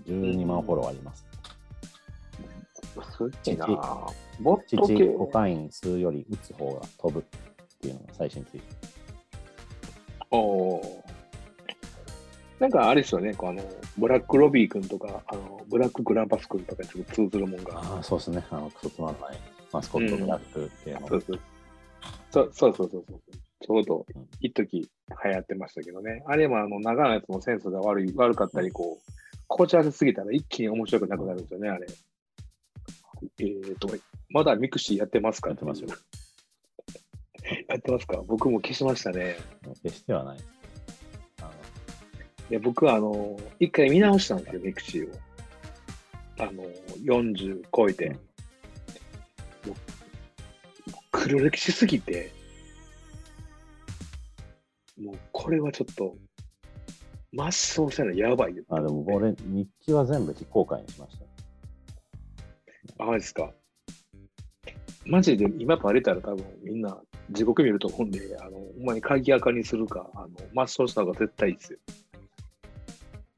[0.08, 1.26] 12万フォローあります。
[3.18, 3.68] すっげえな
[4.40, 5.08] ボット父、系。
[5.08, 7.24] コカイン吸うより打つ方が飛ぶっ
[7.80, 8.88] ていうのが最新ツイート。
[10.32, 11.01] おー
[12.62, 13.64] なんかあれですよね、こうあの
[13.98, 17.80] ブラックロビー君とか、あのブラックグランパス君とかにちょっと通ずるもんが。
[17.80, 18.46] ああ、そうですね。
[18.52, 19.40] あの、クソつまんない
[19.74, 21.08] マスコットブラックっていうの。
[21.08, 21.40] そうそう
[22.30, 23.20] そうそうそうそうそう。
[23.66, 24.90] ちょうどうん一時流
[25.32, 26.24] 行ってましたけどね。
[26.28, 29.12] あれもあの長いやつのセンスが悪い悪かったり、こう、
[29.48, 31.88] こちらせすぎたら一気に面白くなくなるんですよね、あれ。
[33.40, 33.90] えっ、と、
[34.30, 35.90] まだミクシーやってますかやってますよ。
[37.70, 38.22] やってますか？
[38.28, 39.38] 僕も消しましたね。
[39.82, 40.38] 決してはない。
[42.52, 45.16] いや僕はあの、一回見直したんですよ、ミクシーを。
[46.38, 46.64] あの、
[47.02, 48.08] 40超えて。
[48.08, 48.14] うん
[50.92, 52.32] もう黒歴史すぎて、
[55.00, 56.16] もうこれはちょっと、
[57.34, 58.64] 抹消したらやばいよ。
[58.70, 61.18] あ、でも俺、日記は全部非公開にしまし
[62.98, 63.04] た。
[63.04, 63.54] あ、マジですか。
[65.06, 67.00] マジで今バレたら多分みんな
[67.30, 71.80] 地獄見ると思うんで、あの、ほんまに鍵垢にするか、あの、抹消した方が絶対いいですよ。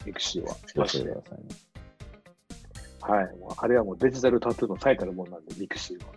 [0.06, 0.56] ミクシーは。
[0.72, 1.45] 気をつけてくださいね。
[3.01, 3.30] はい。
[3.58, 6.14] あれはもうデジタルタトゥーの最たるもんなんで、ミクシーは。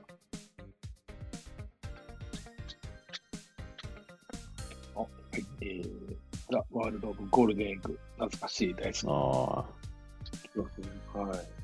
[4.97, 5.09] あ、はい。
[5.62, 6.16] えー、
[6.51, 7.99] ザ・ワールド・オブ・ゴールデンエッグ。
[8.14, 9.07] 懐かしい大好き。
[9.09, 9.11] あ
[11.18, 11.57] はい。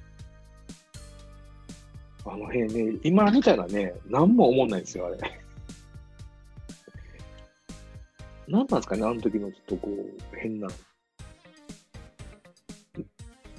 [2.25, 5.19] あの辺ね、今見たらね、何も思んないんですよ、あれ。
[8.47, 10.69] 何なんですかね、あの時のちょっとこう、変な、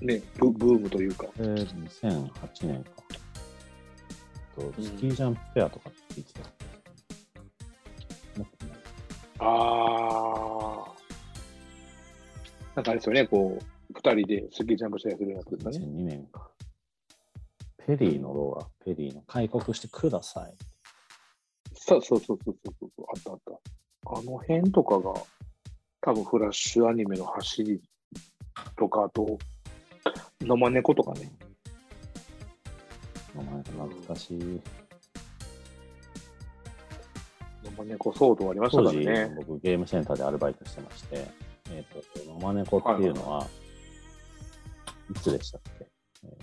[0.05, 1.27] ね、ブブームというか。
[1.27, 2.91] あ、えー、2008年か。
[4.55, 8.75] とスキージャンプフェアとかって言ってたっけもっと前
[9.39, 10.93] あー。
[12.75, 15.77] なんかあれですよね、こう、二人でスキージャンプしたりするやつですかね。
[15.77, 16.51] 2002年か。
[17.85, 20.53] ペリーの動画、ペリーの開国してください。
[21.75, 24.19] そうそうそうそうそうそう、あったあった。
[24.19, 25.13] あの辺とかが、
[26.01, 27.81] 多分フラッシュアニメの走り
[28.77, 29.37] とか、あと、
[30.45, 31.31] 野間猫とかね。
[33.35, 34.61] 名前が懐かしい。
[37.63, 39.33] 野間猫騒動ありましたからね。
[39.35, 41.25] 僕ゲームセンターでアルバイトしてまして、
[41.71, 43.47] えっ、と、野間猫っていうのは、
[45.09, 45.87] いつでしたっけ、
[46.25, 46.37] え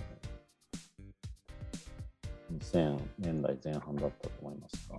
[2.51, 4.97] ー ?2000 年代前半だったと思いますが、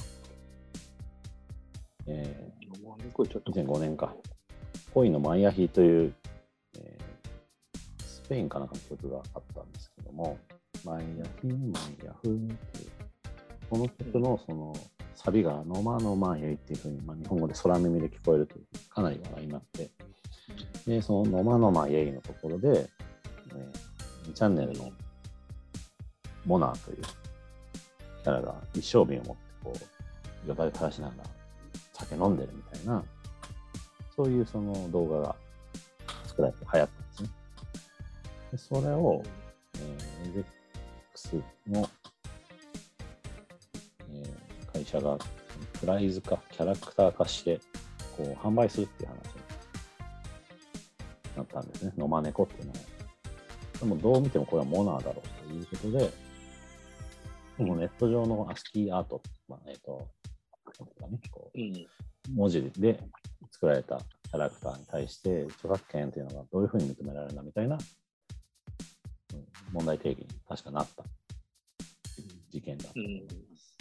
[2.06, 4.14] え野間猫ちょっとー、2005年か。
[4.94, 6.31] 恋のマイアヒという、えー
[8.22, 10.38] スペインかなんかの曲があったんですけども、
[10.84, 12.90] マイアヒ、マイアフっていう、
[13.68, 14.74] この曲のその
[15.14, 19.90] サビがノマノマエイっていうふうに、まあ、日本語で空耳で聞こえるというかなり話題になって、
[20.86, 22.88] で、そのノマノマエイのところで、
[23.54, 23.72] え
[24.28, 24.90] 2チャンネルの
[26.44, 29.72] モナーというキャラが一升瓶を持ってこ
[30.44, 31.30] う、よだれ垂らしながら
[31.92, 33.04] 酒飲んでるみたいな、
[34.16, 35.36] そういうその動画が
[36.26, 37.01] 作られて流行った。
[38.52, 39.22] でそれを、
[39.74, 40.44] えー、
[41.14, 41.88] ABEX の、
[44.12, 45.18] えー会社が
[45.80, 47.60] プライズ化、キャラクター化して、
[48.16, 49.20] こう、販売するっていう話に
[51.36, 51.92] なったんですね。
[51.96, 52.78] 野間猫っていうのは。
[53.80, 56.10] でも、どう見てもこれはモナーだろうということで、
[57.58, 60.08] でもネット上のアスキーアート、まあ、えっ、と、
[60.78, 61.86] なんていうかね、こう、うん。
[62.34, 63.00] 文字で
[63.50, 67.80] 作られたキャラクターに対して著作権っていうのがどういうふうに認められるんだみたいなうん
[69.72, 71.04] 問題定義に確かなった
[72.50, 73.76] 事件だったと思います。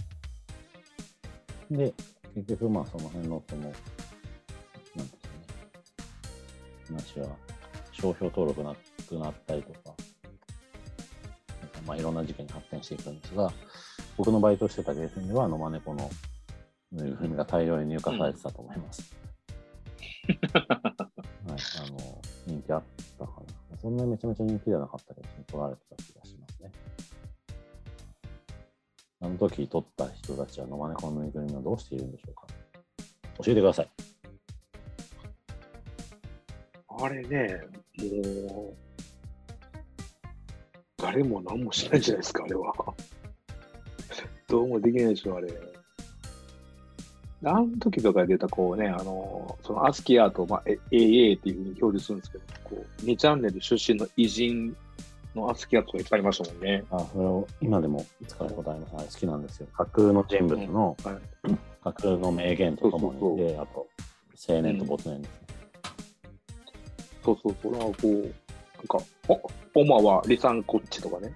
[1.70, 1.94] で、
[2.36, 3.84] 結局まあその辺のその、なんで
[4.96, 5.04] すか
[6.94, 7.28] ね、話は
[7.92, 8.76] 商標登録な
[9.08, 9.80] くなったりとか、
[11.62, 13.52] なんかまあいろんな事件に発展していくんですが、
[14.18, 16.10] 僕のバイトしてたゲーセンでは野間猫の
[16.92, 19.16] ぬいぐるみが大量に入荷されてたと思います。
[20.54, 20.68] はい、
[21.48, 22.84] あの、人気あっ
[23.18, 23.71] たかな。
[23.82, 26.72] そんなにめちゃめちゃ人気ではなかったけど、取られてた気がしますね。
[29.22, 32.48] あの時撮った人たちは野間猫のぬいぐるみはどうしているんでしょうか
[33.44, 33.90] 教えてください。
[36.88, 37.62] あれね、
[38.48, 38.74] もう、
[40.98, 42.74] 誰も何もしないじゃないですか、あれは。
[44.48, 45.52] どうもできないでしょ、あれ。
[47.44, 54.76] あの時とかで出た、こうね、あの、そのアスキーアート、まあ、え AA っていうふうに表示するんですけど、こう、2チャンネル出身の偉人
[55.36, 56.84] のアスキーアートがいっぱいありましたもんね。
[56.90, 58.96] あ、それを今でも使うことあります。
[58.96, 59.68] あれ好きなんですよ。
[59.76, 61.18] 架空の人物のはい。
[61.84, 63.88] 架空の名言とともそうそうあと、
[64.48, 65.48] 青年と没年ですね。
[67.24, 67.72] そうそうそう。
[67.74, 68.24] なんかこう、なん
[68.88, 71.34] か、お、オマはリサンコッチとかね。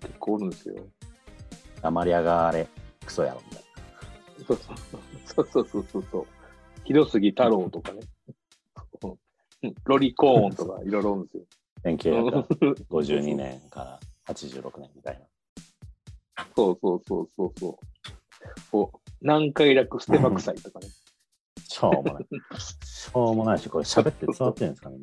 [0.00, 0.74] 結構おるんですよ。
[1.82, 2.66] 黙り上がれ、
[3.04, 3.64] クソやろ、みたい
[4.46, 4.76] そうそう
[5.34, 6.26] そうそうそうそうそう。
[6.84, 8.00] 広杉太郎とかね。
[9.68, 11.44] う んロリコーンとかいろいろあるんですよ。
[12.30, 12.42] な。
[12.42, 15.26] 1952年から86年みたいな。
[16.56, 17.76] そうそうそうそうそう。
[18.70, 20.88] こう、南海楽ステマ臭いとかね。
[21.68, 22.26] しょうもない。
[22.84, 24.98] しょうもないし、これ喋って伝わってるんですかね。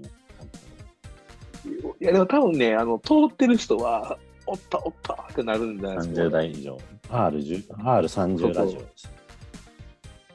[2.00, 6.22] いや、でも多分ね、あの、通ってる人は、おったおったってなるんじゃないですか。
[6.22, 6.78] 30代以上。
[7.10, 9.12] R10 R30 ラジオです。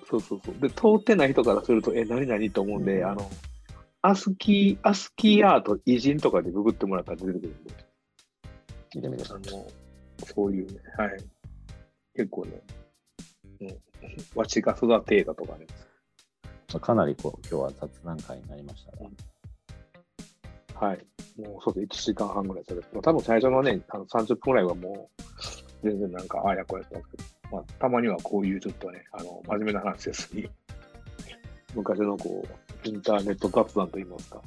[0.08, 0.54] そうそうそう。
[0.60, 3.28] で、通ってない人からすると、え、何々と思うんで、うんあの、
[4.08, 7.74] アスキー、アスキーアート偉人とかでググってもらったら出てくるんで、
[8.94, 9.40] 見てみてあの、
[10.24, 11.10] そういうね、はい。
[12.14, 12.62] 結構ね、
[13.60, 13.68] うん、
[14.36, 15.66] わしが育てだとかね、
[16.72, 21.06] あかなりこう今日は雑談会になりましたが、はい。
[21.40, 22.10] もうそうです。
[22.10, 22.80] 1時間半ぐらいそれ。
[22.92, 25.22] まあ、多分最初のね、あの30分ぐらいはもう、
[25.82, 27.24] 全然なんか、ああやこうやってますけど、
[27.56, 30.48] まあ、たまにはこういうちょっとね、あの、真面目な話ですに、
[31.74, 34.40] 昔のこう、インターネット雑談といいますか。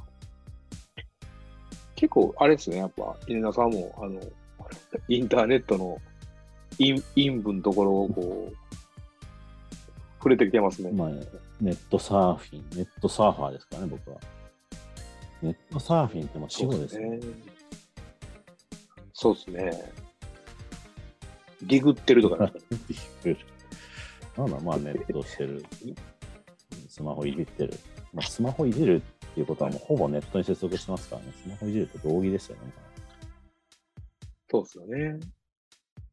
[1.95, 4.21] 結構、あれですね、やっぱ、稲田さんも、あの、
[5.09, 5.97] インターネットの
[6.77, 8.55] 陰陰部のところをこう、
[10.17, 10.91] 触れてきてますね。
[10.91, 11.09] まあ、
[11.59, 14.17] ネットサーフィン、ネットサーファーですからね、僕は。
[15.41, 17.19] ネットサーフィンってもう死後ですね。
[19.13, 19.93] そうですね。
[21.63, 22.53] ディグってるとかね。
[24.37, 25.65] なんだ、まあネットしてる。
[26.87, 27.73] スマホいじってる。
[28.13, 28.99] まあ、スマホいじるっ
[29.33, 31.31] ていうことはもうほぼネットに接続してますからね。
[31.43, 32.61] スマホいじると同義ですよね。
[34.49, 35.19] そうですよね。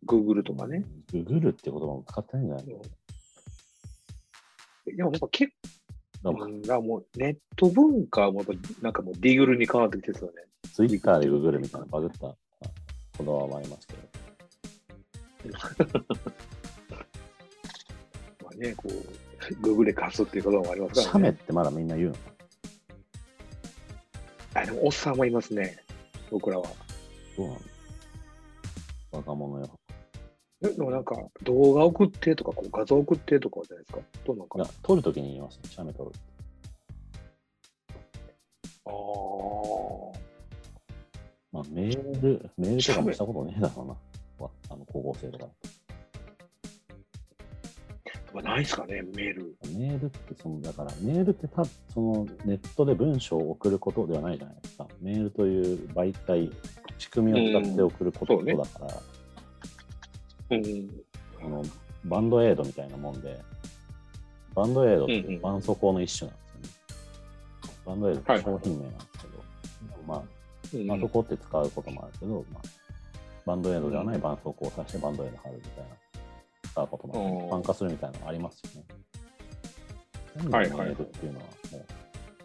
[0.07, 0.85] Google とかね。
[1.13, 2.75] ググるって言葉も使ってないんじゃないで
[5.03, 5.53] もなんか結
[6.23, 10.33] だ構、うんもうネット文化もやっぱなんかもうディグルに変わってきてるよね。
[10.73, 12.37] ツイッターでググるみたいなバグった
[13.19, 14.01] 言葉もありますけど。
[18.45, 18.93] まあね、こう、
[19.55, 21.31] Google で貸すっていうこともあります写からね。
[21.31, 22.15] メってまだみんな言うの？
[24.55, 25.79] かあ、でもおっさんもいますね。
[26.31, 26.67] 僕らは。
[27.37, 27.61] どうなの
[29.13, 29.71] 若者よ。
[30.63, 34.01] えでもなんか動画送ってとかこう画像送ってとかじゃないですか？
[34.25, 34.65] どうなんかな？
[34.65, 35.71] いや、撮るときに言いますね。
[35.71, 36.13] 写メ撮る。
[38.87, 38.93] ああ。
[41.53, 43.95] まあ、メール、メールとかもしたことねえだろうな。
[44.45, 45.47] わあの高校生とか。
[45.47, 45.51] ま
[48.41, 49.57] あ、ないですかね、メール。
[49.77, 54.87] メールってその、だから、メールってたそのネットで文章を送ることではないじゃないですか。
[55.01, 56.51] メールという媒体、
[56.99, 60.91] 仕組みを使って送ることだから、うん。
[61.43, 61.63] あの
[62.05, 63.41] バンドエイドみたいなもんで、
[64.55, 66.95] バンドエイドってうんうん絆創膏の一種なんですよね。
[67.85, 69.45] バンドエイドって商品名なんですけど、
[70.07, 70.27] まあ、うん
[70.71, 72.63] 絆創膏って使うこともあるけど、まあ、
[73.45, 75.91] バンドエイドではない絆創膏を足してバンドエイド貼るみたいな、
[76.77, 80.51] 使うこともあるうん参加するみたいなのありますよね。
[80.51, 81.87] はいはいっていうのは、もう、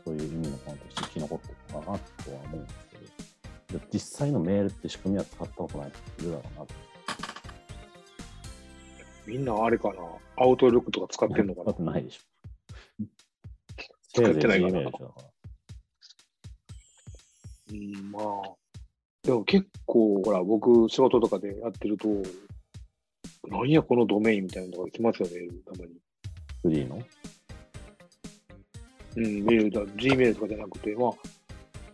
[0.06, 2.76] そういう意味のものとして生き残ってるのかなとは思うんです
[3.68, 6.74] けど、で実際のメールって仕組みは使ったことない人いるだろうなと。
[9.28, 9.96] みんなあれかな、
[10.38, 11.74] アウトルックとか使ってんのかな？
[11.74, 11.84] 使って。
[11.84, 12.22] ないでしょ。
[14.14, 14.80] 使ってないかな
[17.72, 18.24] うん、まあ。
[19.24, 22.08] でも結構、ほら、僕、仕事とかでやってると、
[23.48, 25.34] なんやこのドメインみたいなのが来ますよね、
[25.66, 25.94] たまに。
[26.62, 27.02] フリーの？
[29.18, 31.12] うん、メールだ、Gmail とかじゃなくて、まあ、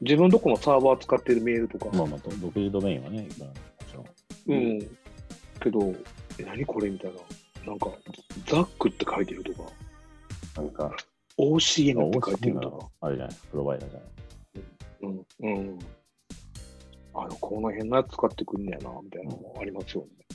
[0.02, 3.54] 自分どこのサーバー使ってるメールとか、まあまあ、ど独自ドメインはね、いくらも
[3.90, 4.60] ちろん。
[4.60, 4.80] うん。
[5.60, 5.96] けど、
[6.38, 7.20] え、何これみたいな。
[7.66, 7.88] なんか、
[8.46, 9.70] ザックって書いてるとか、
[10.58, 10.96] なんか、
[11.40, 12.88] OCN って書いてるとか。
[13.02, 13.36] あるじゃない？
[13.52, 14.10] プロバイダーじゃない？
[15.02, 15.58] うん。
[15.58, 15.80] うん。
[17.16, 20.27] あの、この辺のやつ使ってくんねやな、みたいなのもありますよね。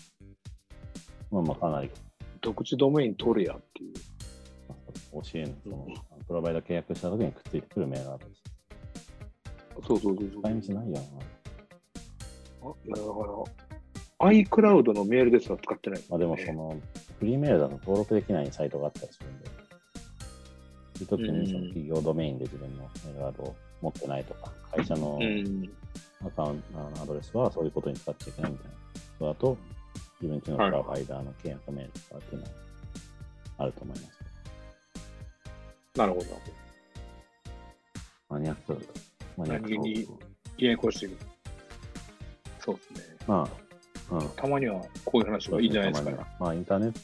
[1.32, 1.90] まあまあ、かなり、
[2.42, 3.94] 独自ドメイン取れやっていう。
[4.68, 5.86] まあ OCN、その、
[6.28, 8.52] プロバイダー契約した時にくっついてくるメールアドレス。
[9.88, 10.42] そうそうそうそう。
[10.42, 11.00] 使い道ないよな。
[12.64, 16.02] あだから、iCloud のメールですら使ってない。
[16.10, 16.78] まあでも、その、
[17.18, 19.46] フリーメールだと登録できないサイトがあったりするんで、
[21.06, 25.70] そういう時にその企業ドメインで自分のメールアドを持ってないとか、会社のうん。
[26.24, 28.76] アカウント、あのアドレスはそういうことに使っちゃいけないみたいな。
[29.18, 29.56] そうだと、
[30.22, 32.52] 自分ちのプロバイダーの契約メールとかっていうのは
[33.58, 34.22] あると思います。
[35.96, 36.26] なるほど。
[38.28, 38.88] マニアック。
[39.36, 40.08] マニアック何に
[40.58, 41.16] ややこしい。
[42.60, 43.16] そうですね。
[43.26, 43.50] ま
[44.10, 44.28] あ、うん。
[44.30, 46.18] たまにはこういう話はいいんじゃないですかね。
[46.38, 47.00] まあ、インターネッ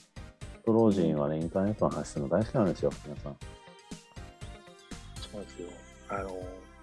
[0.65, 3.37] ト老人はね、インターネットの話するの大好きなんですよ、皆さん。
[5.33, 5.69] そうですよ。
[6.09, 6.31] あの、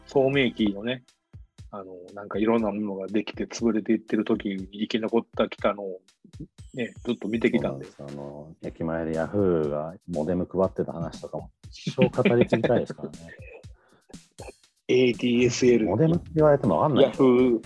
[0.05, 1.03] 聡明期のね、
[1.71, 6.01] あの、なんかいろんなものができて潰れていってる時に生き残ったきたのを、
[6.73, 7.85] ね、ずっと見てきたんで。
[7.85, 13.17] その駅前でヤフーがモデム配ってた話とかも一生語り継ぎたいですからね。
[14.87, 17.61] ADSL、モデムって言われてもわかんないヤフー、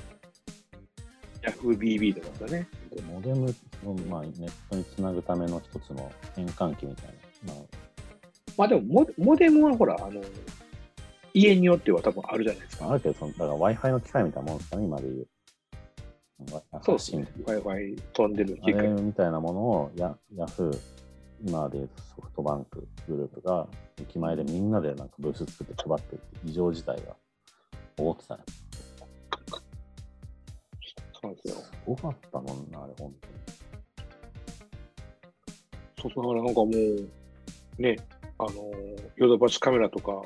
[1.43, 2.67] ヤフー BB とかね。
[3.11, 3.53] モデム
[3.85, 7.05] を、まあ、ネットにつなぐための一つの変換器みたい
[7.45, 7.53] な。
[7.53, 7.63] まあ、
[8.57, 10.21] まあでもモ、モデムはほら、あの、
[11.33, 12.89] 家によっては多分あるじゃないですか。
[12.89, 15.27] あるけど、そのだから Wi-Fi の機械みたいなもんですかね、今で言う。
[16.81, 17.27] そうですね。
[17.45, 18.87] Wi-Fi 飛んでる機械。
[18.87, 20.79] みたいなものをヤヤフー、
[21.45, 23.67] 今でソフトバンクグループが
[24.01, 28.43] 駅前でみんなでなんかブース作って配ってるって異常事態が起こってたね。
[31.21, 31.55] そうですよ。
[31.55, 33.33] すごかったもんな、あれ、本当に。
[36.01, 37.97] そうそう、だからなんかもう、ね、
[38.37, 38.51] あの、
[39.17, 40.21] ヨドバシカメラとか、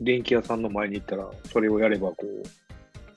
[0.00, 2.42] 電気屋さんの前に行ったら、それをやれば、こう、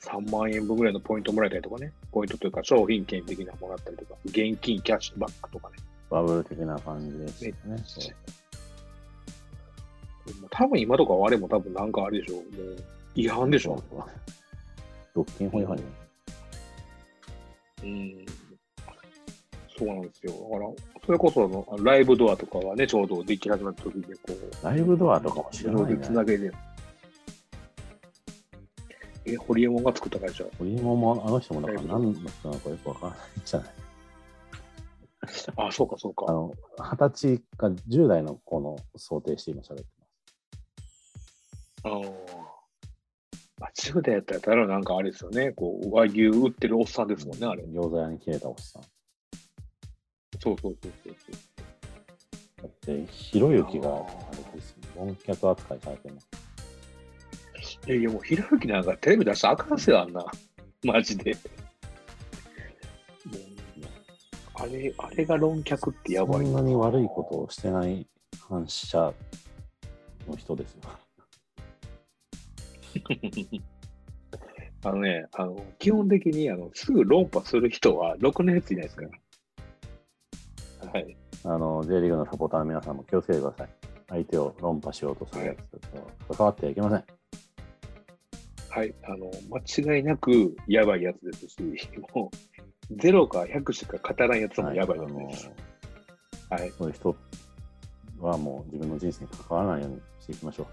[0.02, 5.76] 3万円分ぐらいのポイントもらえたりとかね、ポイントというか商品券的なもらったりとか、現金キャッシュバックとかね。
[6.10, 7.54] バブル的な感じですね。
[7.86, 8.14] そう
[10.52, 12.40] 多分今とかはあれも多分なんかあれでしょう。
[12.40, 12.78] もう
[13.16, 13.82] 違反でしょ。
[15.16, 15.84] 独禁法違反に。
[17.84, 18.26] うん。
[19.78, 20.34] そうなんですよ。
[20.52, 20.72] だから、
[21.06, 21.48] それこそあ
[21.78, 26.38] のライブドアとかはね、ちょうどでき始めた時で、こう、ライブドアとかも知らない自動でつなね。
[26.38, 26.56] げて。
[29.26, 30.44] え、ホリエモンが作った会社。
[30.58, 33.70] ホリエモンもあの人もだから何の人なのかよくわからないじゃない。
[35.58, 36.26] あ、そうか、そうか。
[36.28, 39.86] あの、二十歳か10代の子の想定して今喋って
[41.84, 42.16] あの
[43.62, 45.52] あ、10代やったら、ただなんかあれですよね。
[45.52, 47.64] こう、和牛売ってるおっさんですもんね、あれ。
[47.64, 48.84] 餃子屋に切れたおっさん。
[50.42, 51.16] そうそうそうそう
[52.62, 56.39] だって、ひろゆきが、あれですよ、論客扱いされてます。
[57.90, 60.24] いやいや、もう、ひろゆきなんかテレビ出したらあかんすよ、あんな。
[60.84, 61.36] マジで。
[64.54, 68.06] あれ、あれが論客ってやばいそんなに悪いことをしてない
[68.48, 69.12] 反射
[70.28, 70.82] の人ですよ。
[74.86, 79.06] あのね、あの基本的にあのすぐ論破する人はろくなやついないですか
[80.84, 80.92] ら。
[80.92, 81.18] はい。
[81.44, 83.70] あの、J リーグのサポーターの皆さんも気をつけてください。
[84.10, 85.58] 相手を論破しようとするやつ
[86.28, 87.19] と関わってはいけません。
[88.70, 88.94] はい。
[89.04, 91.58] あの、間違いなくやばいやつですし、
[92.14, 92.32] も
[92.90, 95.52] う、0か100しか語らんやつもやばいやつです。
[96.50, 96.72] はい。
[96.78, 97.16] そういう人
[98.20, 100.64] はもう自分の人生に関わらないようにしていきましょ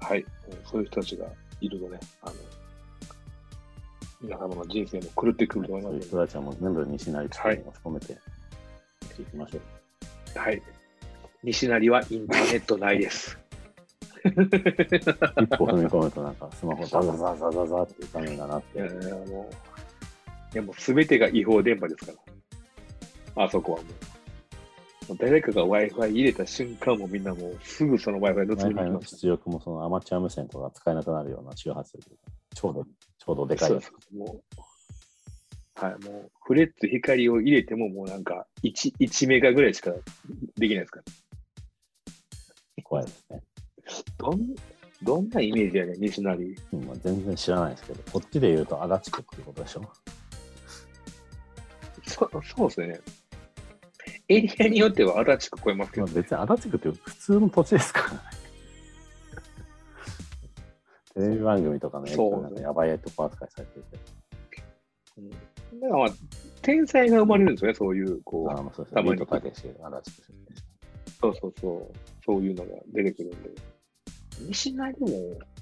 [0.00, 0.04] う。
[0.04, 0.24] はい。
[0.64, 1.26] そういう人たちが
[1.60, 2.34] いるとね、あの、
[4.20, 8.16] 皆様の人生も狂ってくると思いそういうます人たちはもう全部西成地区に押し込めてし
[9.16, 10.38] ていきましょう。
[10.38, 10.62] はい。
[11.42, 13.38] 西成はインターネットないです。
[14.24, 22.12] 一歩踏み込むとなんかスマホザザザザザザっていう画面がなっていや、もう、いやもうすべてが違法電波ですか
[23.36, 23.44] ら。
[23.44, 25.08] あそこはもう。
[25.08, 29.16] もう誰かが Wi-Fi 入れた瞬間もみんなもうすぐその Wi-Fi の行きます。
[29.16, 32.04] 出力もそのアマチュア無線とか使えなくなるような周波数で
[32.54, 33.90] ちょうどちょうどでかいです。
[34.14, 39.92] もう、はい、もうフレッツ光を入れてももうなんか 1, 1メガぐらいしか
[40.56, 41.04] できないですから。
[42.82, 43.40] 怖いですね。
[44.18, 44.54] どん
[45.02, 46.34] どんなイメージやねん、西成。
[46.72, 49.82] うんまあ、全然知らないですけど、こっちで言うと足立区っていうことでしょ？
[52.06, 53.00] そそうですね。
[54.28, 58.18] エリアによっては足立区超えますけど、まあ、別に足立区って普通の土地ですからね。
[61.14, 63.98] テレビ番組とかのやつそうなんかやばいとこ扱いされてて。
[65.18, 65.30] うん
[65.80, 66.08] だからまあ、
[66.62, 68.50] 天才が生まれるんですよね、そういう、こう。
[68.50, 69.18] あのそうですたまに
[71.20, 73.50] そうそうそう、そういうのが出てくるんで。
[74.46, 75.08] 西成も、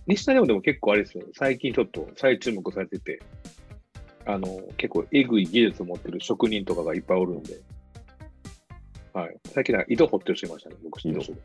[0.06, 3.20] 西成もでも結構あれですよ、最近ちょっと再注目されてて、
[4.24, 7.60] あの、結構えぐい技術を持ってる職人とかがいっぱいおるんで、
[9.12, 9.36] はい。
[9.54, 11.40] 最近なんか井戸掘ってる人いましたね、僕知ってる人で。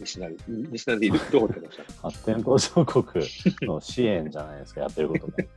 [0.00, 1.84] 西成、西成で井戸井戸掘ってました。
[2.02, 3.24] 発展途上国
[3.62, 5.48] の支援じゃないですか、やってることね。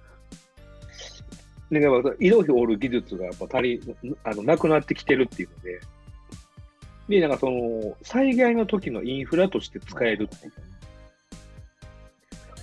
[1.72, 3.82] で、やっぱ井戸掘る技術がやっぱ足り、
[4.24, 5.82] あの、なくなってきてるっていうので、
[7.10, 10.54] で、なんかその、災害の時のインフラとして使えるっていう。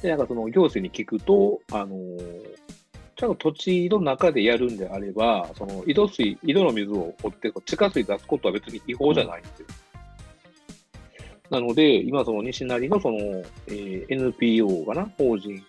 [0.02, 2.60] で、なんかその行政に聞くと、あのー
[3.16, 9.66] ちゃんと土地の中でやるんであれば、その井戸水、井戸の水を掘って、地下水出すことは別に違法じゃないんですよ。
[11.50, 15.62] なので、今その西成のその、えー NPO かな、法人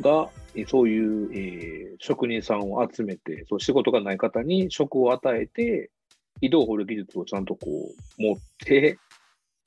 [0.00, 0.28] が、
[0.68, 5.90] そういう、えー職人さんを集めて、そう仕事がない方に職を与えて、
[6.42, 7.60] 井戸を掘る技術をちゃんとこ
[8.18, 8.36] う持っ
[8.66, 8.98] て、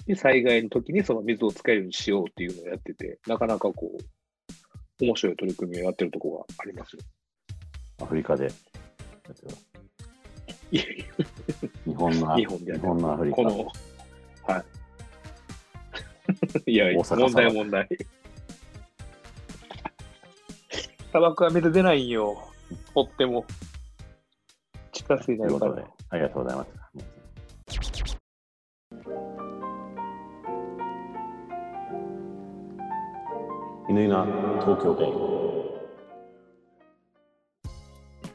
[0.05, 7.01] で災害の時にその水を使えるようにしようっていうのをやってて、なかなかこう、面白い取り組みをやってるところがありますよ。
[8.01, 8.49] アフリカで
[10.71, 13.71] 日本の日本で日本のアフリカこの、
[14.53, 14.59] は
[16.65, 16.71] い。
[16.71, 17.87] いや問題問題。
[21.11, 22.49] 砂漠は水出ないんよ。
[22.93, 23.45] 掘っても。
[24.91, 26.69] 地下水になるからということで。、ありがとうございます。
[33.89, 34.25] 犬な
[34.61, 35.13] 東京弁。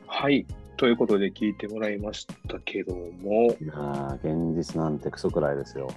[0.07, 0.47] はい。
[0.77, 5.89] ということで聞いてもらいましたけども、いやー現実なんてクソくらいですよ。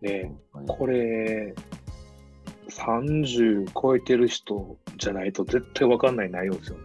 [0.00, 0.32] ね、
[0.66, 1.54] これ、
[2.68, 6.84] 30超えてる人じゃないと絶対わかんない内容ですよね。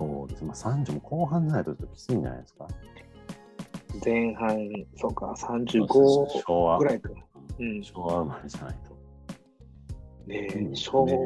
[0.00, 0.44] そうです。
[0.44, 2.66] まあ、30も後半じゃないとちょっときついんじゃないですか。
[4.04, 4.56] 前半、
[4.96, 7.10] そうか、昭35和ぐらいか。
[7.58, 7.82] うん。
[7.82, 8.90] 昭和生まれじゃないと。
[10.26, 11.18] ねえ、うん昭ね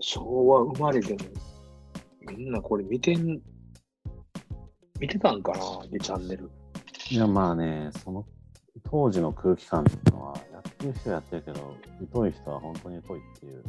[0.00, 1.18] 昭和生まれでも、
[2.36, 3.40] みんなこれ見てん、
[5.00, 6.50] 見てたんかな、2チャンネル。
[7.10, 8.24] いや、まあね、その
[8.84, 11.74] 当時の空気感っていうのは、やってる人はやってるけど、
[12.12, 13.64] 疎い人は本当に疎いっていう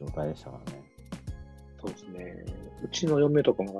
[0.00, 0.82] 状態でしたからね。
[1.80, 2.44] そうですね。
[2.84, 3.70] うちの嫁とかが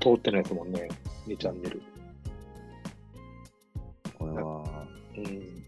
[0.00, 0.88] 通ってないですもんね、
[1.26, 1.82] 2チャンネル。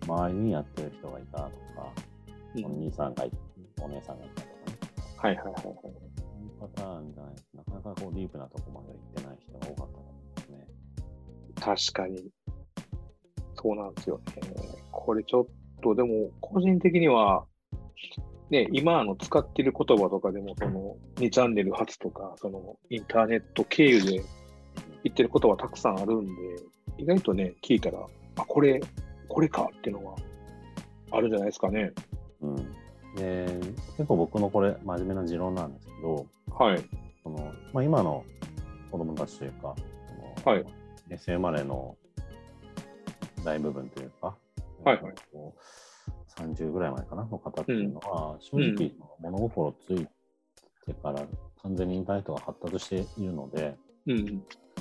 [0.07, 1.51] 周りにやってる人がいたとか、
[2.57, 3.31] うんお兄さんがい
[3.81, 4.79] お姉さんがいたとかね。
[5.16, 5.62] はいはいはいはい。
[5.62, 10.66] そういうパターンじゃないなかなかこうディープなとこまでは行ってない人が多かったと思うんですね。
[11.55, 12.31] 確かに。
[13.55, 14.25] そうなんですよね。
[14.91, 15.47] これちょっ
[15.83, 17.45] と、でも、個人的には、
[18.51, 24.23] ね、今あの使っている言葉とかでも、その2チャンネル初とか、そのインターネット経由で
[25.05, 26.33] 言ってる言葉たくさんあるんで、
[26.99, 27.99] 意外とね、聞いたら、
[28.37, 28.81] あ、これ、
[29.28, 30.16] これかっていうのは
[31.10, 31.92] あるんじゃないですかね。
[32.40, 32.56] うん。
[33.16, 33.46] で、
[33.96, 36.84] 結構僕のこれ、真面目な持論なんですけど、はい。
[37.22, 38.24] そのまあ、今の
[38.90, 39.74] 子供たちというか、
[40.44, 40.64] そのはい
[41.06, 41.96] 平成生まれの
[43.44, 44.36] 大部分というか、
[44.84, 45.60] はいはいこう
[46.38, 50.06] 30ぐらいまでかなの方っていうのは、正直、物心つい
[50.86, 51.26] てから
[51.62, 53.76] 完全にインターネットが発達しているので、
[54.06, 54.24] うん。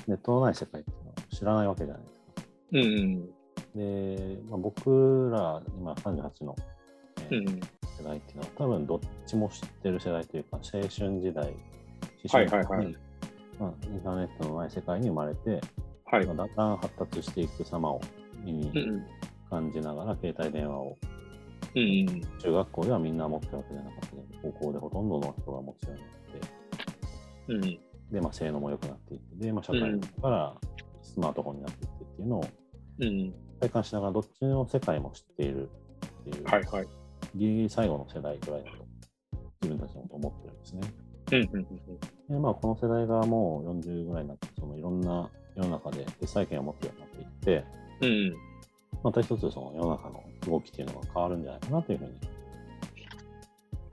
[0.06, 2.26] ネットのない世界っていうのは知らないわけじゃないですか。
[2.72, 3.30] うんうん。
[3.74, 6.56] で、まあ、僕ら今38の、
[7.30, 7.60] えーうん。
[7.98, 11.52] 世代っていうのは多分どっちも知ってる世代というか青春時代、
[12.30, 12.96] はいはいはいに
[13.58, 15.60] まあ、インターネットのない世界に生まれて、
[16.04, 16.26] はい。
[16.26, 18.00] まあ、だんだん発達していく様を
[18.44, 19.04] 身にうん
[19.50, 20.96] 感じながら携帯電話を
[21.74, 21.82] うん。
[21.82, 26.48] うん中学校ではみんな持ってるわけじゃなかったけど高校でほとんどの人が持つようになって
[27.48, 27.64] うん。
[27.64, 27.78] うん。
[28.12, 30.54] で、まあ、性能も良くなっていってで、まあ、社会にから
[31.02, 32.44] スマートフォンになっていってっていうのを
[33.00, 33.34] うん。
[33.60, 35.68] 体感しながらどっちの世界も知っている
[36.20, 36.88] っていう、はいはい。
[37.34, 38.76] ギリギリ最後の世代ぐらいだと
[39.62, 40.80] 自分たちのこと思ってるんですね。
[41.30, 41.98] うんうんうん
[42.28, 47.64] でまあ、この世代がもう40ぐらいになってそのいろんな世の中で決済権を持つようになっていって
[48.00, 48.36] うん。
[49.02, 52.12] また一つその世の中の動きっていうのが変わるんじゃないかなというふうに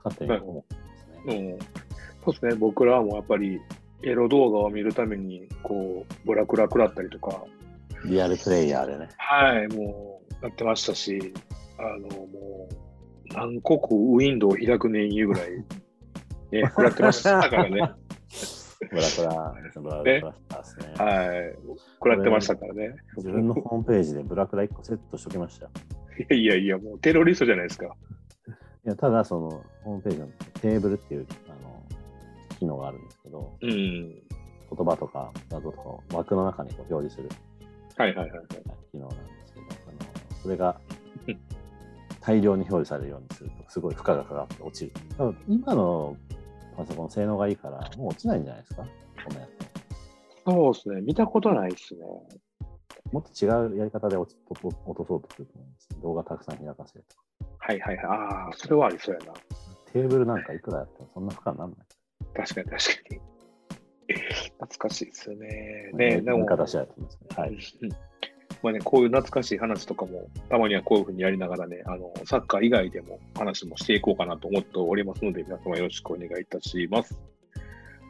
[0.04, 1.36] 勝手に思ってますね。
[1.36, 1.58] うん。
[1.58, 2.54] そうですね。
[2.54, 3.60] 僕らもやっぱり
[4.02, 7.44] エロ動画を見るために、こう、ブラクラ食らったりとか、
[8.06, 9.08] リアルプレイヤーでね。
[9.18, 11.32] はい、もう、やってましたし、
[11.78, 15.50] あの、もう、何個こうウィンドウを開くねんいうぐらい、
[16.52, 17.92] ね、 食らってましたからね。
[18.90, 20.94] ブラクラ、ブラクラですね。
[20.98, 21.56] はい。
[21.98, 22.94] 食らってましたからね。
[23.16, 25.70] 自分のホームページでブラクラ1個セットしておきましたよ。
[26.30, 27.86] いやいやいや、もうテロリストじゃないですか。
[27.86, 30.26] いやただ、そのホームページの
[30.60, 31.82] テーブルっていうあの
[32.58, 33.70] 機能があるんですけど、うん。
[33.70, 37.28] 言葉とか画像とかを枠の中にこう表示する
[37.96, 38.46] はいはいはいはい。
[38.92, 40.80] 機能なんですけど、あのそれが
[41.26, 41.38] うん
[42.20, 44.92] 大量に表示されるようにすると、すごい負荷がかかって落ちる。
[45.16, 46.16] 多分今の
[46.76, 48.84] パソコン性能がいいから、もう落ちないんじゃないですか、
[49.24, 49.66] こんなやつ。
[50.44, 51.00] そうですね。
[51.02, 52.00] 見たことないですね。
[53.12, 55.88] もっと違うやり方で落ち落と落とそうとすると思うんです。
[56.02, 57.22] 動画たくさん開かせるとか。
[57.58, 58.06] はいはいはい。
[58.06, 59.32] ああ、それはありそうやな。
[59.92, 61.78] テーブルなんかいくらやってもそんな負荷にならない。
[62.34, 63.20] 確かに確かに。
[64.58, 65.90] 懐かしいですよね。
[65.94, 67.28] ねでも、見方次第だと思いますね。
[67.36, 67.50] はい。
[67.82, 68.16] うん
[68.62, 77.18] まあね、こういう懐かしい話とかも、たまにはこういうふうにやりながらね、あの、サッカー以外でも話もしていこうかなと思っておりますので、皆様よろしくお願いいたします。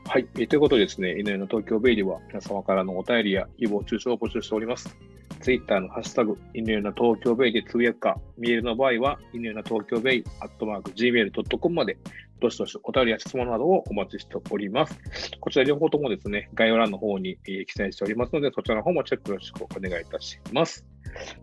[0.06, 0.28] はい。
[0.36, 4.96] えーということでですね、犬の東京ベイでは皆様からのお便りや誹謗中傷を募集しております。
[5.40, 11.96] ツイッターのハッシュタグ、犬の東京ベイでつぶやくか、メールの場合は、犬の東京ベイ、アットマーク、gmail.com まで、
[12.40, 14.98] どしどしお便りや質問などをお待ちしております。
[15.40, 20.86] こちら両方ともですね、概要欄の方に、えー記載しておりますので、そちらの方もチェックよろしくお願いいたします。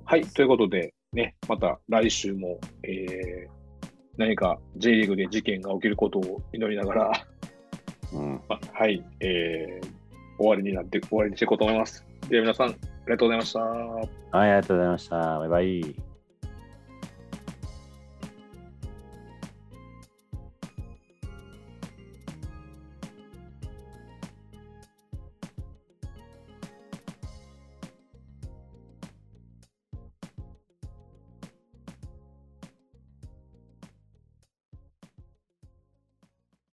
[0.06, 3.64] はい、ということで、ね、また来週も、えー
[4.16, 7.12] 何か J リーグで事件が起きることを祈りながら、
[8.14, 8.42] うん。
[8.48, 10.04] まはい、えー
[10.38, 12.06] 終わりになって、終わりにしていこうと思います。
[12.30, 12.74] では皆さん、あ
[13.06, 13.60] りがとうございました。
[13.60, 14.02] は
[14.46, 15.40] い、ありがとうございました。
[15.40, 16.13] バイバイ。